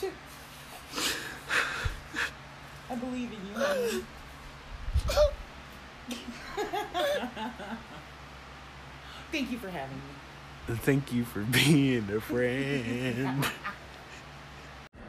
Shit. 0.00 0.12
I 2.90 2.94
believe 2.94 3.30
in 3.32 3.62
you. 3.62 4.04
Thank 9.32 9.50
you 9.50 9.58
for 9.58 9.68
having 9.68 9.96
me. 9.96 10.02
Thank 10.68 11.12
you 11.12 11.24
for 11.24 11.40
being 11.44 12.08
a 12.10 12.20
friend. 12.20 13.46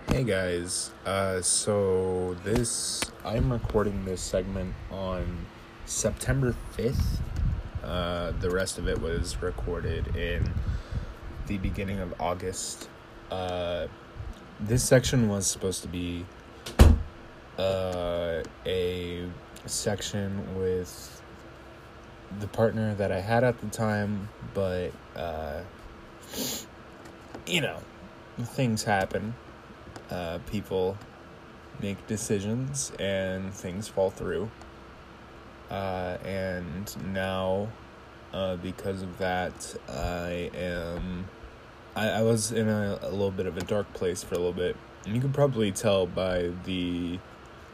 hey 0.08 0.24
guys, 0.24 0.92
uh, 1.04 1.42
so 1.42 2.36
this 2.44 3.02
I'm 3.26 3.52
recording 3.52 4.06
this 4.06 4.22
segment 4.22 4.76
on 4.92 5.48
September 5.86 6.56
fifth. 6.74 7.22
Uh, 7.84 8.34
the 8.40 8.52
rest 8.52 8.78
of 8.78 8.88
it 8.88 9.02
was 9.02 9.42
recorded 9.42 10.16
in 10.16 10.48
the 11.48 11.58
beginning 11.58 12.00
of 12.02 12.14
August. 12.22 12.90
Uh, 13.32 13.88
this 14.60 14.84
section 14.84 15.28
was 15.28 15.48
supposed 15.48 15.82
to 15.82 15.88
be 15.88 16.24
uh, 17.58 18.44
a 18.68 19.26
section 19.66 20.56
with 20.60 21.24
the 22.40 22.48
partner 22.48 22.94
that 22.96 23.12
I 23.12 23.20
had 23.20 23.44
at 23.44 23.60
the 23.60 23.68
time, 23.68 24.30
but 24.54 24.92
uh, 25.16 25.62
you 27.46 27.62
know, 27.62 27.80
things 28.40 28.84
happen. 28.84 29.36
Uh, 30.10 30.40
people 30.50 30.98
make 31.82 32.06
decisions 32.08 32.92
and 33.00 33.54
things 33.54 33.88
fall 33.88 34.10
through. 34.10 34.50
Uh, 35.70 36.18
and 36.24 37.14
now, 37.14 37.68
uh, 38.34 38.56
because 38.58 39.02
of 39.02 39.18
that, 39.18 39.76
I 39.90 40.50
am. 40.56 41.28
I, 41.96 42.10
I 42.10 42.22
was 42.22 42.52
in 42.52 42.70
a, 42.70 43.00
a 43.02 43.10
little 43.10 43.32
bit 43.32 43.48
of 43.48 43.58
a 43.58 43.64
dark 43.64 43.92
place 43.94 44.24
for 44.24 44.36
a 44.36 44.38
little 44.38 44.54
bit. 44.54 44.76
And 45.06 45.16
you 45.16 45.22
can 45.22 45.34
probably 45.34 45.72
tell 45.72 46.06
by 46.06 46.52
the 46.66 47.20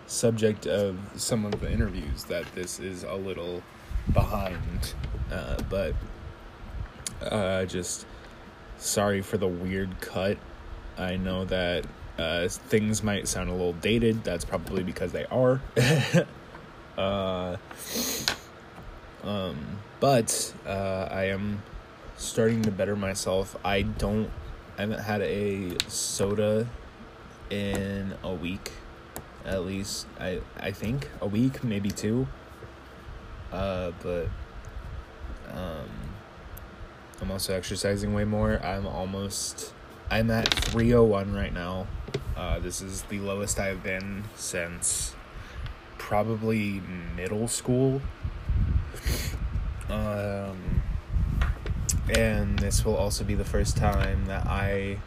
subject 0.08 0.66
of 0.66 0.98
some 1.16 1.46
of 1.46 1.60
the 1.60 1.72
interviews 1.72 2.26
that 2.26 2.46
this 2.56 2.80
is 2.80 3.04
a 3.04 3.16
little 3.16 3.64
behind. 4.12 4.94
Uh, 5.32 5.58
but 5.70 5.96
uh, 7.22 7.66
just 7.66 8.06
sorry 8.78 9.22
for 9.22 9.38
the 9.38 9.48
weird 9.48 10.00
cut. 10.02 10.38
I 10.98 11.16
know 11.16 11.46
that 11.46 11.86
uh, 12.18 12.48
things 12.48 13.04
might 13.04 13.28
sound 13.28 13.50
a 13.50 13.54
little 13.54 13.74
dated. 13.74 14.24
That's 14.24 14.46
probably 14.46 14.84
because 14.84 15.12
they 15.12 15.26
are. 15.26 15.62
uh, 16.98 17.58
um, 19.24 19.80
but 20.00 20.54
uh, 20.68 21.08
I 21.10 21.26
am 21.26 21.64
starting 22.18 22.62
to 22.64 22.72
better 22.72 22.96
myself. 22.96 23.56
I 23.64 23.82
don't. 23.84 24.30
I 24.78 24.82
haven't 24.82 25.00
had 25.00 25.22
a 25.22 25.78
soda 25.88 26.68
in 27.50 28.16
a 28.24 28.34
week, 28.34 28.72
at 29.46 29.66
least. 29.66 30.08
I 30.20 30.42
I 30.60 30.72
think 30.72 31.10
a 31.22 31.28
week, 31.28 31.64
maybe 31.64 31.90
two. 31.90 32.28
Uh, 33.54 33.92
but 34.02 34.28
um, 35.54 35.90
I'm 37.22 37.32
also 37.32 37.54
exercising 37.54 38.14
way 38.14 38.26
more. 38.26 38.60
I'm 38.64 38.88
almost. 38.88 39.74
I'm 40.10 40.30
at 40.32 40.54
301 40.54 41.34
right 41.34 41.54
now. 41.54 41.88
Uh, 42.36 42.60
this 42.60 42.82
is 42.82 43.04
the 43.04 43.20
lowest 43.20 43.60
I've 43.60 43.84
been 43.84 44.26
since 44.36 45.16
probably 45.98 46.82
middle 47.16 47.48
school. 47.48 48.02
Um, 49.90 50.82
and 52.10 52.58
this 52.60 52.84
will 52.84 52.96
also 52.96 53.24
be 53.24 53.36
the 53.36 53.46
first 53.46 53.78
time 53.78 54.26
that 54.26 54.48
I, 54.48 54.98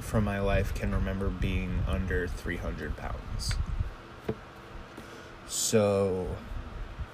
from 0.00 0.24
my 0.24 0.40
life, 0.40 0.74
can 0.74 0.92
remember 0.92 1.28
being 1.28 1.82
under 1.86 2.26
300 2.26 2.96
pounds. 2.96 3.54
So, 5.46 6.36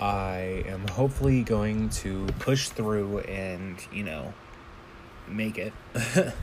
I 0.00 0.62
am 0.66 0.86
hopefully 0.88 1.42
going 1.42 1.88
to 1.90 2.26
push 2.38 2.68
through 2.68 3.18
and, 3.20 3.76
you 3.92 4.04
know, 4.04 4.32
make 5.26 5.58
it. 5.58 5.72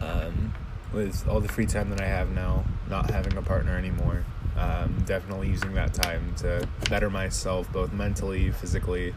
um, 0.00 0.54
with 0.92 1.28
all 1.28 1.40
the 1.40 1.48
free 1.48 1.66
time 1.66 1.90
that 1.90 2.00
I 2.00 2.06
have 2.06 2.30
now, 2.30 2.64
not 2.88 3.10
having 3.10 3.36
a 3.36 3.42
partner 3.42 3.76
anymore, 3.76 4.24
um, 4.56 5.02
definitely 5.04 5.48
using 5.48 5.74
that 5.74 5.92
time 5.92 6.34
to 6.38 6.66
better 6.88 7.10
myself, 7.10 7.70
both 7.72 7.92
mentally, 7.92 8.50
physically, 8.50 9.06
you 9.06 9.14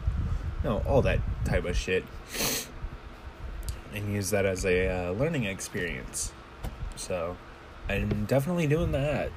know, 0.62 0.82
all 0.86 1.00
that 1.02 1.20
type 1.46 1.64
of 1.64 1.76
shit, 1.76 2.04
and 3.94 4.12
use 4.12 4.30
that 4.30 4.44
as 4.44 4.66
a 4.66 4.88
uh, 4.88 5.12
learning 5.12 5.44
experience. 5.44 6.32
So, 6.96 7.38
I'm 7.88 8.26
definitely 8.26 8.66
doing 8.66 8.92
that, 8.92 9.30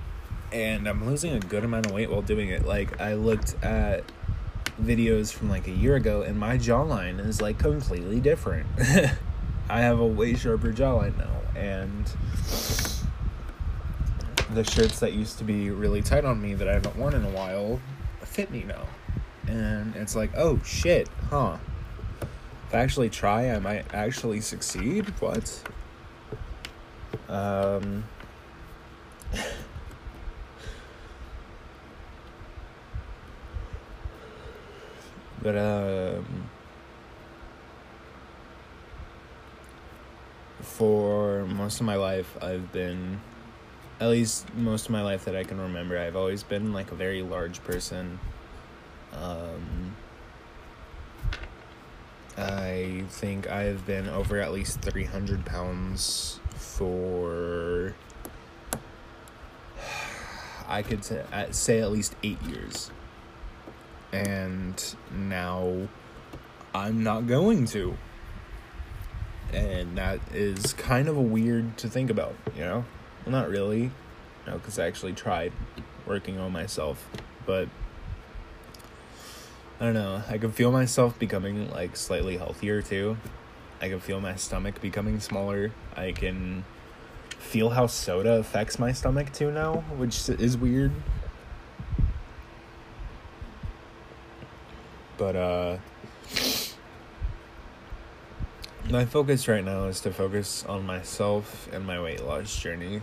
and 0.53 0.87
I'm 0.87 1.05
losing 1.05 1.33
a 1.33 1.39
good 1.39 1.63
amount 1.65 1.87
of 1.87 1.91
weight 1.91 2.09
while 2.09 2.21
doing 2.21 2.49
it. 2.49 2.65
Like, 2.65 3.01
I 3.01 3.15
looked 3.15 3.55
at 3.63 4.03
videos 4.81 5.33
from 5.33 5.49
like 5.49 5.67
a 5.67 5.71
year 5.71 5.95
ago, 5.95 6.21
and 6.21 6.39
my 6.39 6.57
jawline 6.57 7.19
is 7.25 7.41
like 7.41 7.57
completely 7.57 8.19
different. 8.19 8.67
I 9.69 9.81
have 9.81 9.99
a 9.99 10.05
way 10.05 10.35
sharper 10.35 10.71
jawline 10.71 11.17
now, 11.17 11.59
and 11.59 12.05
the 14.53 14.63
shirts 14.63 14.99
that 14.99 15.13
used 15.13 15.39
to 15.39 15.43
be 15.43 15.71
really 15.71 16.03
tight 16.03 16.25
on 16.25 16.39
me 16.39 16.53
that 16.53 16.67
I 16.67 16.73
haven't 16.73 16.95
worn 16.95 17.15
in 17.15 17.25
a 17.25 17.29
while 17.29 17.79
fit 18.21 18.51
me 18.51 18.63
now. 18.63 18.85
And 19.47 19.95
it's 19.95 20.15
like, 20.15 20.31
oh 20.35 20.59
shit, 20.63 21.09
huh? 21.29 21.57
If 22.67 22.75
I 22.75 22.79
actually 22.79 23.09
try, 23.09 23.51
I 23.51 23.59
might 23.59 23.91
actually 23.93 24.41
succeed. 24.41 25.07
What? 25.19 25.63
Um. 27.27 28.03
But 35.43 35.57
um 35.57 36.49
for 40.63 41.45
most 41.45 41.79
of 41.79 41.85
my 41.85 41.95
life, 41.95 42.37
I've 42.41 42.71
been, 42.71 43.21
at 43.99 44.09
least 44.09 44.53
most 44.55 44.85
of 44.85 44.91
my 44.91 45.03
life 45.03 45.25
that 45.25 45.35
I 45.35 45.43
can 45.43 45.59
remember, 45.59 45.99
I've 45.99 46.15
always 46.15 46.43
been 46.43 46.73
like 46.73 46.91
a 46.91 46.95
very 46.95 47.21
large 47.21 47.63
person. 47.63 48.19
Um, 49.13 49.95
I 52.37 53.03
think 53.09 53.49
I've 53.49 53.85
been 53.85 54.09
over 54.09 54.39
at 54.39 54.51
least 54.51 54.81
300 54.81 55.45
pounds 55.45 56.39
for, 56.55 57.93
I 60.67 60.81
could 60.81 61.03
say 61.03 61.79
at 61.79 61.91
least 61.91 62.15
eight 62.23 62.41
years. 62.43 62.89
And 64.13 64.95
now 65.11 65.89
I'm 66.73 67.03
not 67.03 67.27
going 67.27 67.65
to. 67.67 67.97
And 69.51 69.97
that 69.97 70.19
is 70.33 70.73
kind 70.73 71.09
of 71.09 71.17
weird 71.17 71.77
to 71.79 71.89
think 71.89 72.09
about, 72.09 72.35
you 72.55 72.61
know? 72.61 72.85
Well, 73.25 73.31
not 73.31 73.49
really, 73.49 73.81
you 73.81 73.91
know, 74.47 74.53
because 74.53 74.79
I 74.79 74.87
actually 74.87 75.13
tried 75.13 75.51
working 76.05 76.37
on 76.37 76.51
myself. 76.51 77.09
But 77.45 77.67
I 79.79 79.85
don't 79.85 79.95
know. 79.95 80.23
I 80.29 80.37
can 80.37 80.51
feel 80.51 80.71
myself 80.71 81.17
becoming 81.19 81.69
like 81.71 81.95
slightly 81.95 82.37
healthier 82.37 82.81
too. 82.81 83.17
I 83.81 83.89
can 83.89 83.99
feel 83.99 84.21
my 84.21 84.35
stomach 84.35 84.79
becoming 84.79 85.19
smaller. 85.19 85.71
I 85.95 86.11
can 86.13 86.63
feel 87.39 87.71
how 87.71 87.87
soda 87.87 88.35
affects 88.35 88.79
my 88.79 88.93
stomach 88.93 89.33
too 89.33 89.51
now, 89.51 89.83
which 89.97 90.29
is 90.29 90.55
weird. 90.57 90.91
But 95.23 95.37
uh 95.37 95.77
my 98.89 99.05
focus 99.05 99.47
right 99.47 99.63
now 99.63 99.85
is 99.85 100.01
to 100.01 100.11
focus 100.11 100.65
on 100.67 100.85
myself 100.85 101.69
and 101.71 101.87
my 101.87 102.01
weight 102.01 102.21
loss 102.21 102.53
journey. 102.59 103.01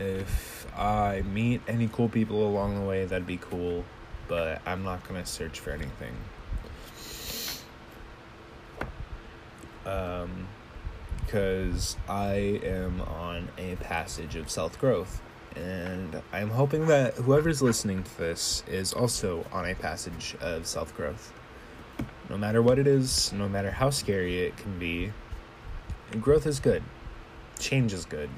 If 0.00 0.66
I 0.76 1.22
meet 1.22 1.60
any 1.68 1.86
cool 1.86 2.08
people 2.08 2.44
along 2.44 2.74
the 2.74 2.80
way, 2.80 3.04
that'd 3.04 3.28
be 3.28 3.36
cool, 3.36 3.84
but 4.26 4.60
I'm 4.66 4.82
not 4.82 5.06
to 5.06 5.24
search 5.24 5.60
for 5.60 5.70
anything. 5.70 6.16
Um, 9.86 10.48
because 11.24 11.96
I 12.08 12.60
am 12.64 13.02
on 13.02 13.50
a 13.56 13.76
passage 13.76 14.34
of 14.34 14.50
self 14.50 14.80
growth. 14.80 15.22
And 15.56 16.22
I'm 16.32 16.50
hoping 16.50 16.86
that 16.86 17.14
whoever's 17.14 17.60
listening 17.60 18.02
to 18.02 18.18
this 18.18 18.62
is 18.68 18.92
also 18.92 19.44
on 19.52 19.68
a 19.68 19.74
passage 19.74 20.36
of 20.40 20.66
self 20.66 20.96
growth 20.96 21.32
no 22.30 22.38
matter 22.38 22.62
what 22.62 22.78
it 22.78 22.86
is, 22.86 23.32
no 23.32 23.48
matter 23.48 23.72
how 23.72 23.90
scary 23.90 24.38
it 24.38 24.56
can 24.56 24.78
be, 24.78 25.12
growth 26.20 26.46
is 26.46 26.60
good. 26.60 26.82
Change 27.58 27.92
is 27.92 28.04
good. 28.04 28.30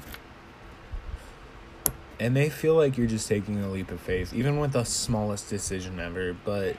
And 2.18 2.34
they 2.34 2.48
feel 2.48 2.74
like 2.74 2.96
you're 2.96 3.06
just 3.06 3.28
taking 3.28 3.62
a 3.62 3.70
leap 3.70 3.90
of 3.90 4.00
faith, 4.00 4.32
even 4.32 4.58
with 4.58 4.72
the 4.72 4.84
smallest 4.84 5.50
decision 5.50 6.00
ever, 6.00 6.34
but 6.44 6.76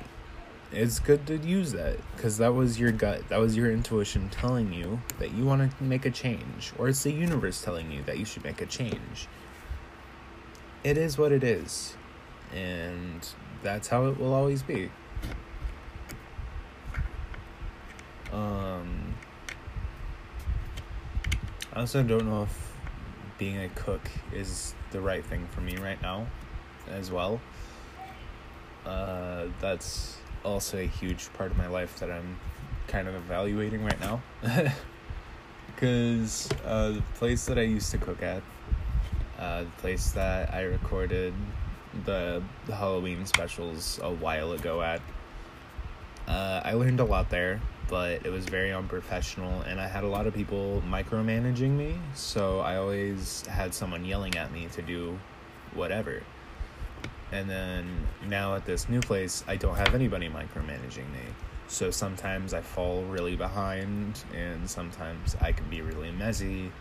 it's 0.71 0.97
good 0.99 1.27
to 1.27 1.37
use 1.37 1.71
that 1.73 1.97
because 2.15 2.37
that 2.37 2.55
was 2.55 2.79
your 2.79 2.91
gut, 2.91 3.29
that 3.29 3.39
was 3.39 3.55
your 3.55 3.71
intuition 3.71 4.29
telling 4.29 4.73
you 4.73 4.99
that 5.19 5.33
you 5.33 5.45
want 5.45 5.77
to 5.77 5.83
make 5.83 6.05
a 6.05 6.11
change, 6.11 6.73
or 6.79 6.89
it's 6.89 7.03
the 7.03 7.11
universe 7.11 7.61
telling 7.61 7.91
you 7.91 8.01
that 8.03 8.17
you 8.17 8.25
should 8.25 8.43
make 8.43 8.61
a 8.61 8.65
change. 8.65 9.27
It 10.83 10.97
is 10.97 11.17
what 11.17 11.31
it 11.31 11.43
is, 11.45 11.95
and 12.53 13.25
that's 13.61 13.87
how 13.87 14.07
it 14.07 14.19
will 14.19 14.33
always 14.33 14.61
be. 14.61 14.91
Um, 18.33 19.13
I 21.71 21.79
also 21.79 22.03
don't 22.03 22.25
know 22.25 22.43
if 22.43 22.73
being 23.37 23.59
a 23.59 23.69
cook 23.69 24.01
is 24.33 24.75
the 24.91 24.99
right 24.99 25.23
thing 25.23 25.47
for 25.51 25.61
me 25.61 25.77
right 25.77 26.01
now, 26.01 26.27
as 26.89 27.11
well. 27.11 27.39
Uh, 28.85 29.45
that's 29.61 30.17
also 30.43 30.79
a 30.79 30.87
huge 30.87 31.31
part 31.33 31.49
of 31.51 31.57
my 31.57 31.67
life 31.67 31.97
that 31.99 32.11
I'm 32.11 32.37
kind 32.87 33.07
of 33.07 33.15
evaluating 33.15 33.83
right 33.83 33.99
now. 33.99 34.21
Because 35.67 36.49
uh, 36.65 36.91
the 36.91 37.03
place 37.15 37.45
that 37.47 37.57
I 37.57 37.63
used 37.63 37.91
to 37.91 37.97
cook 37.97 38.21
at, 38.21 38.41
uh, 39.43 39.63
the 39.63 39.81
place 39.81 40.11
that 40.11 40.53
I 40.53 40.61
recorded 40.63 41.33
the, 42.05 42.41
the 42.65 42.75
Halloween 42.75 43.25
specials 43.25 43.99
a 44.01 44.11
while 44.11 44.53
ago 44.53 44.81
at, 44.81 45.01
uh, 46.27 46.61
I 46.63 46.73
learned 46.73 46.99
a 46.99 47.05
lot 47.05 47.29
there 47.29 47.59
but 47.89 48.25
it 48.25 48.31
was 48.31 48.45
very 48.45 48.71
unprofessional 48.71 49.61
and 49.61 49.79
I 49.79 49.87
had 49.87 50.03
a 50.03 50.07
lot 50.07 50.27
of 50.27 50.33
people 50.33 50.81
micromanaging 50.87 51.71
me, 51.71 51.95
so 52.13 52.59
I 52.59 52.77
always 52.77 53.45
had 53.47 53.73
someone 53.73 54.05
yelling 54.05 54.35
at 54.35 54.51
me 54.51 54.67
to 54.73 54.81
do 54.81 55.19
whatever. 55.73 56.23
And 57.31 57.49
then 57.49 58.07
now 58.27 58.55
at 58.55 58.65
this 58.65 58.87
new 58.89 58.99
place, 58.99 59.43
I 59.47 59.57
don't 59.57 59.75
have 59.75 59.95
anybody 59.95 60.29
micromanaging 60.29 61.11
me. 61.11 61.25
So 61.67 61.91
sometimes 61.91 62.53
I 62.53 62.61
fall 62.61 63.03
really 63.03 63.35
behind 63.35 64.23
and 64.33 64.69
sometimes 64.69 65.35
I 65.41 65.51
can 65.51 65.67
be 65.69 65.81
really 65.81 66.11
messy 66.11 66.71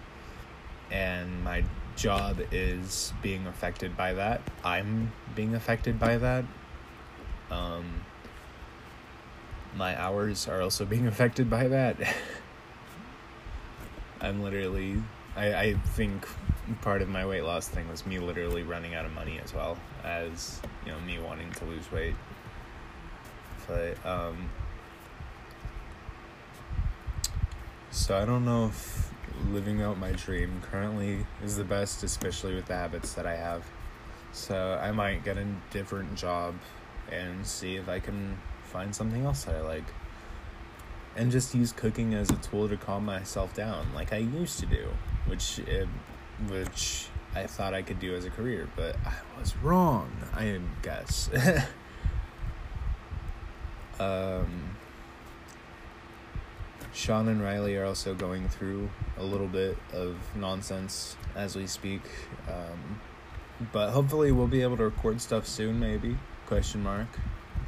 and 0.91 1.43
my 1.43 1.65
job 1.97 2.41
is 2.51 3.13
being 3.23 3.47
affected 3.47 3.97
by 3.97 4.15
that. 4.15 4.41
I'm 4.65 5.13
being 5.35 5.55
affected 5.55 5.99
by 5.99 6.19
that. 6.19 6.45
Um, 7.51 8.03
my 9.77 10.01
hours 10.01 10.49
are 10.49 10.61
also 10.61 10.85
being 10.85 11.07
affected 11.07 11.49
by 11.49 11.69
that. 11.69 11.97
I'm 14.21 14.43
literally, 14.43 15.03
I, 15.37 15.55
I 15.55 15.75
think 15.75 16.27
part 16.81 17.03
of 17.03 17.09
my 17.09 17.27
weight 17.27 17.43
loss 17.43 17.69
thing 17.69 17.89
was 17.89 18.07
me 18.07 18.21
literally 18.21 18.63
running 18.63 18.95
out 18.95 19.05
of 19.05 19.13
money 19.13 19.41
as 19.43 19.53
well 19.53 19.77
as, 20.05 20.61
you 20.87 20.93
know, 20.93 21.01
me 21.01 21.19
wanting 21.19 21.51
to 21.53 21.65
lose 21.65 21.91
weight. 21.91 22.15
But, 23.67 24.05
um, 24.07 24.49
so 27.91 28.17
I 28.17 28.25
don't 28.25 28.45
know 28.45 28.67
if 28.67 29.13
living 29.51 29.83
out 29.83 29.99
my 29.99 30.13
dream 30.13 30.61
currently 30.63 31.27
is 31.43 31.57
the 31.57 31.65
best, 31.65 32.03
especially 32.03 32.55
with 32.55 32.67
the 32.67 32.77
habits 32.77 33.15
that 33.15 33.27
I 33.27 33.37
have. 33.37 33.65
So 34.33 34.79
I 34.83 34.93
might 34.93 35.25
get 35.25 35.37
a 35.37 35.47
different 35.71 36.15
job 36.15 36.55
and 37.11 37.47
see 37.47 37.77
if 37.77 37.89
I 37.89 38.01
can 38.01 38.39
find 38.65 38.95
something 38.95 39.25
else 39.25 39.45
that 39.45 39.55
I 39.55 39.61
like. 39.61 39.85
And 41.15 41.31
just 41.31 41.55
use 41.55 41.73
cooking 41.73 42.15
as 42.15 42.31
a 42.31 42.37
tool 42.37 42.69
to 42.69 42.77
calm 42.77 43.05
myself 43.05 43.55
down, 43.55 43.87
like 43.95 44.15
I 44.15 44.19
used 44.19 44.59
to 44.61 44.67
do, 44.67 44.89
which 45.27 45.59
it, 45.59 45.87
which 46.49 47.09
I 47.35 47.47
thought 47.47 47.75
I 47.75 47.83
could 47.83 48.01
do 48.01 48.15
as 48.15 48.25
a 48.25 48.31
career, 48.31 48.69
but 48.77 48.97
I 49.05 49.13
was 49.39 49.55
wrong. 49.59 50.11
I 50.35 50.59
guess. 50.81 51.29
um, 54.01 54.72
Sean 56.93 57.29
and 57.29 57.43
Riley 57.43 57.77
are 57.77 57.85
also 57.85 58.15
going 58.15 58.49
through 58.49 58.91
a 59.19 59.23
little 59.23 59.49
bit 59.49 59.77
of 59.93 60.17
nonsense 60.37 61.17
as 61.35 61.57
we 61.57 61.67
speak. 61.67 62.03
Um, 62.49 63.01
but 63.73 63.91
hopefully 63.91 64.33
we'll 64.33 64.49
be 64.49 64.63
able 64.63 64.77
to 64.77 64.85
record 64.85 65.21
stuff 65.21 65.47
soon, 65.47 65.79
maybe? 65.81 66.17
Question 66.47 66.83
mark 66.83 67.09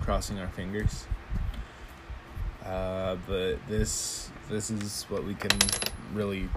crossing 0.04 0.38
our 0.38 0.48
fingers. 0.48 1.06
Uh, 2.64 3.16
but 3.26 3.56
this 3.68 4.30
this 4.48 4.70
is 4.70 5.04
what 5.08 5.24
we 5.24 5.34
can 5.34 5.50
really 6.12 6.48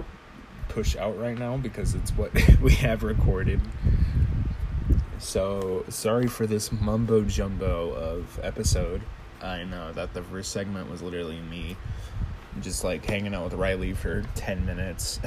push 0.68 0.96
out 0.98 1.18
right 1.18 1.38
now 1.38 1.56
because 1.58 1.96
it's 1.96 2.12
what 2.12 2.32
we 2.62 2.74
have 2.74 3.04
recorded. 3.04 3.62
So 5.18 5.86
sorry 5.90 6.28
for 6.28 6.46
this 6.46 6.72
mumbo 6.72 7.24
jumbo 7.24 7.92
of 7.94 8.40
episode. 8.44 9.02
I 9.42 9.64
know 9.64 9.94
that 9.94 10.14
the 10.14 10.24
first 10.24 10.52
segment 10.52 10.90
was 10.90 11.02
literally 11.02 11.40
me 11.42 11.78
just 12.62 12.84
like 12.84 13.06
hanging 13.06 13.34
out 13.34 13.46
with 13.46 13.54
Riley 13.54 13.94
for 13.94 14.24
10 14.36 14.66
minutes. 14.66 15.20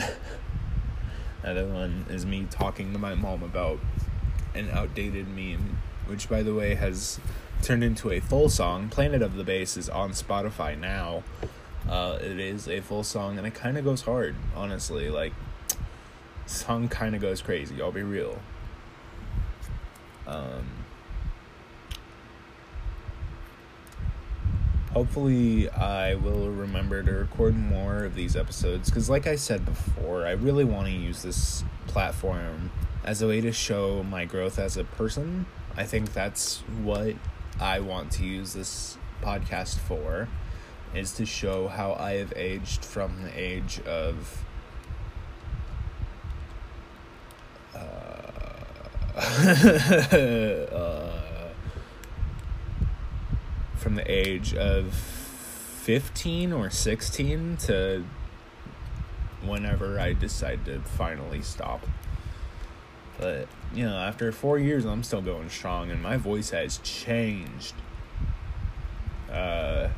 Another 1.43 1.67
one 1.67 2.07
is 2.09 2.27
me 2.27 2.47
talking 2.51 2.93
to 2.93 2.99
my 2.99 3.15
mom 3.15 3.43
about 3.43 3.79
an 4.55 4.69
outdated 4.71 5.29
meme, 5.29 5.79
which 6.07 6.29
by 6.29 6.43
the 6.43 6.55
way 6.55 6.75
has 6.75 7.19
turned 7.63 7.85
into 7.85 8.11
a 8.11 8.21
full 8.21 8.49
song. 8.49 8.89
Planet 8.89 9.23
of 9.23 9.37
the 9.37 9.45
Bass 9.45 9.77
is 9.77 9.89
on 9.89 10.11
Spotify 10.11 10.79
now. 10.79 11.23
Uh, 11.89 12.19
it 12.21 12.39
is 12.39 12.69
a 12.69 12.81
full 12.81 13.03
song 13.03 13.39
and 13.39 13.47
it 13.47 13.55
kind 13.55 13.79
of 13.79 13.85
goes 13.85 14.03
hard, 14.03 14.35
honestly. 14.55 15.09
Like, 15.09 15.33
song 16.47 16.89
kind 16.89 17.15
of 17.15 17.21
goes 17.21 17.41
crazy. 17.41 17.81
I'll 17.81 17.93
be 17.93 18.03
real. 18.03 18.39
Um, 20.27 20.80
Hopefully, 24.93 25.71
I 25.71 26.17
will 26.17 26.51
remember 26.51 27.01
to 27.03 27.13
record 27.13 27.57
more 27.57 28.03
of 28.03 28.17
these 28.17 28.35
episodes 28.35 28.91
because, 28.91 29.09
like 29.09 29.29
I 29.29 29.37
said 29.37 29.65
before, 29.65 30.27
I 30.27 30.33
really 30.33 30.65
want 30.65 30.89
to 30.89 30.93
use 30.93 31.23
this 31.23 31.63
platform 31.87 32.73
as 33.05 33.23
a 33.23 33.29
way 33.29 33.41
to 33.41 33.53
show 33.53 34.03
my 34.03 34.25
growth 34.25 34.59
as 34.59 34.77
a 34.77 34.83
person. 34.83 35.47
I 35.77 35.85
think 35.85 36.13
that's 36.13 36.59
what 36.83 37.15
I 37.61 37.79
want 37.79 38.11
to 38.13 38.25
use 38.25 38.53
this 38.53 38.99
podcast 39.23 39.79
for 39.79 40.29
is 40.93 41.13
to 41.13 41.25
show 41.25 41.69
how 41.69 41.93
I 41.93 42.15
have 42.15 42.33
aged 42.35 42.85
from 42.85 43.23
the 43.23 43.31
age 43.41 43.81
of 43.83 44.45
uh, 47.77 47.79
uh 50.77 51.00
from 53.81 53.95
the 53.95 54.05
age 54.11 54.55
of 54.55 54.93
15 54.93 56.53
or 56.53 56.69
16 56.69 57.57
to 57.57 58.05
whenever 59.43 59.99
I 59.99 60.13
decide 60.13 60.67
to 60.67 60.81
finally 60.81 61.41
stop. 61.41 61.87
But, 63.19 63.49
you 63.75 63.85
know, 63.87 63.97
after 63.97 64.31
four 64.33 64.59
years, 64.59 64.85
I'm 64.85 65.03
still 65.03 65.23
going 65.23 65.49
strong, 65.49 65.91
and 65.91 66.03
my 66.03 66.19
voice 66.19 66.51
has 66.51 66.79
changed. 66.79 67.75
Uh, 69.33 69.89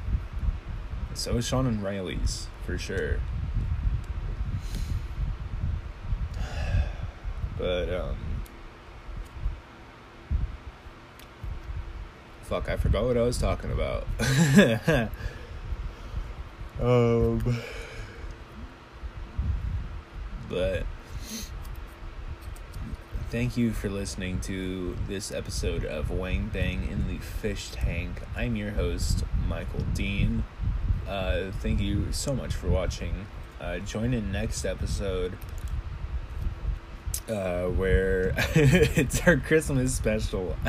so 1.15 1.37
is 1.37 1.47
Sean 1.47 1.67
and 1.67 1.83
Riley's, 1.83 2.47
for 2.65 2.79
sure. 2.79 3.19
But, 7.59 7.95
um, 7.95 8.17
fuck, 12.53 12.69
I 12.69 12.77
forgot 12.77 13.05
what 13.05 13.17
I 13.17 13.23
was 13.23 13.39
talking 13.39 13.73
about. 13.73 14.07
um, 16.83 17.57
but 20.51 20.85
thank 23.31 23.57
you 23.57 23.73
for 23.73 23.89
listening 23.89 24.39
to 24.41 24.95
this 25.09 25.33
episode 25.33 25.87
of 25.87 26.11
Wang 26.11 26.51
Bang 26.53 26.87
in 26.91 27.09
the 27.09 27.17
Fish 27.25 27.71
Tank. 27.71 28.21
I'm 28.37 28.55
your 28.55 28.73
host, 28.73 29.25
Michael 29.49 29.87
Dean. 29.95 30.45
Uh, 31.09 31.53
thank 31.61 31.81
you 31.81 32.13
so 32.13 32.35
much 32.35 32.53
for 32.53 32.69
watching. 32.69 33.25
Uh, 33.63 33.79
join 33.79 34.13
in 34.13 34.31
next 34.31 34.67
episode 34.67 35.39
uh, 37.31 37.63
where 37.63 38.35
it's 38.55 39.27
our 39.27 39.39
Christmas 39.39 39.95
special. 39.95 40.55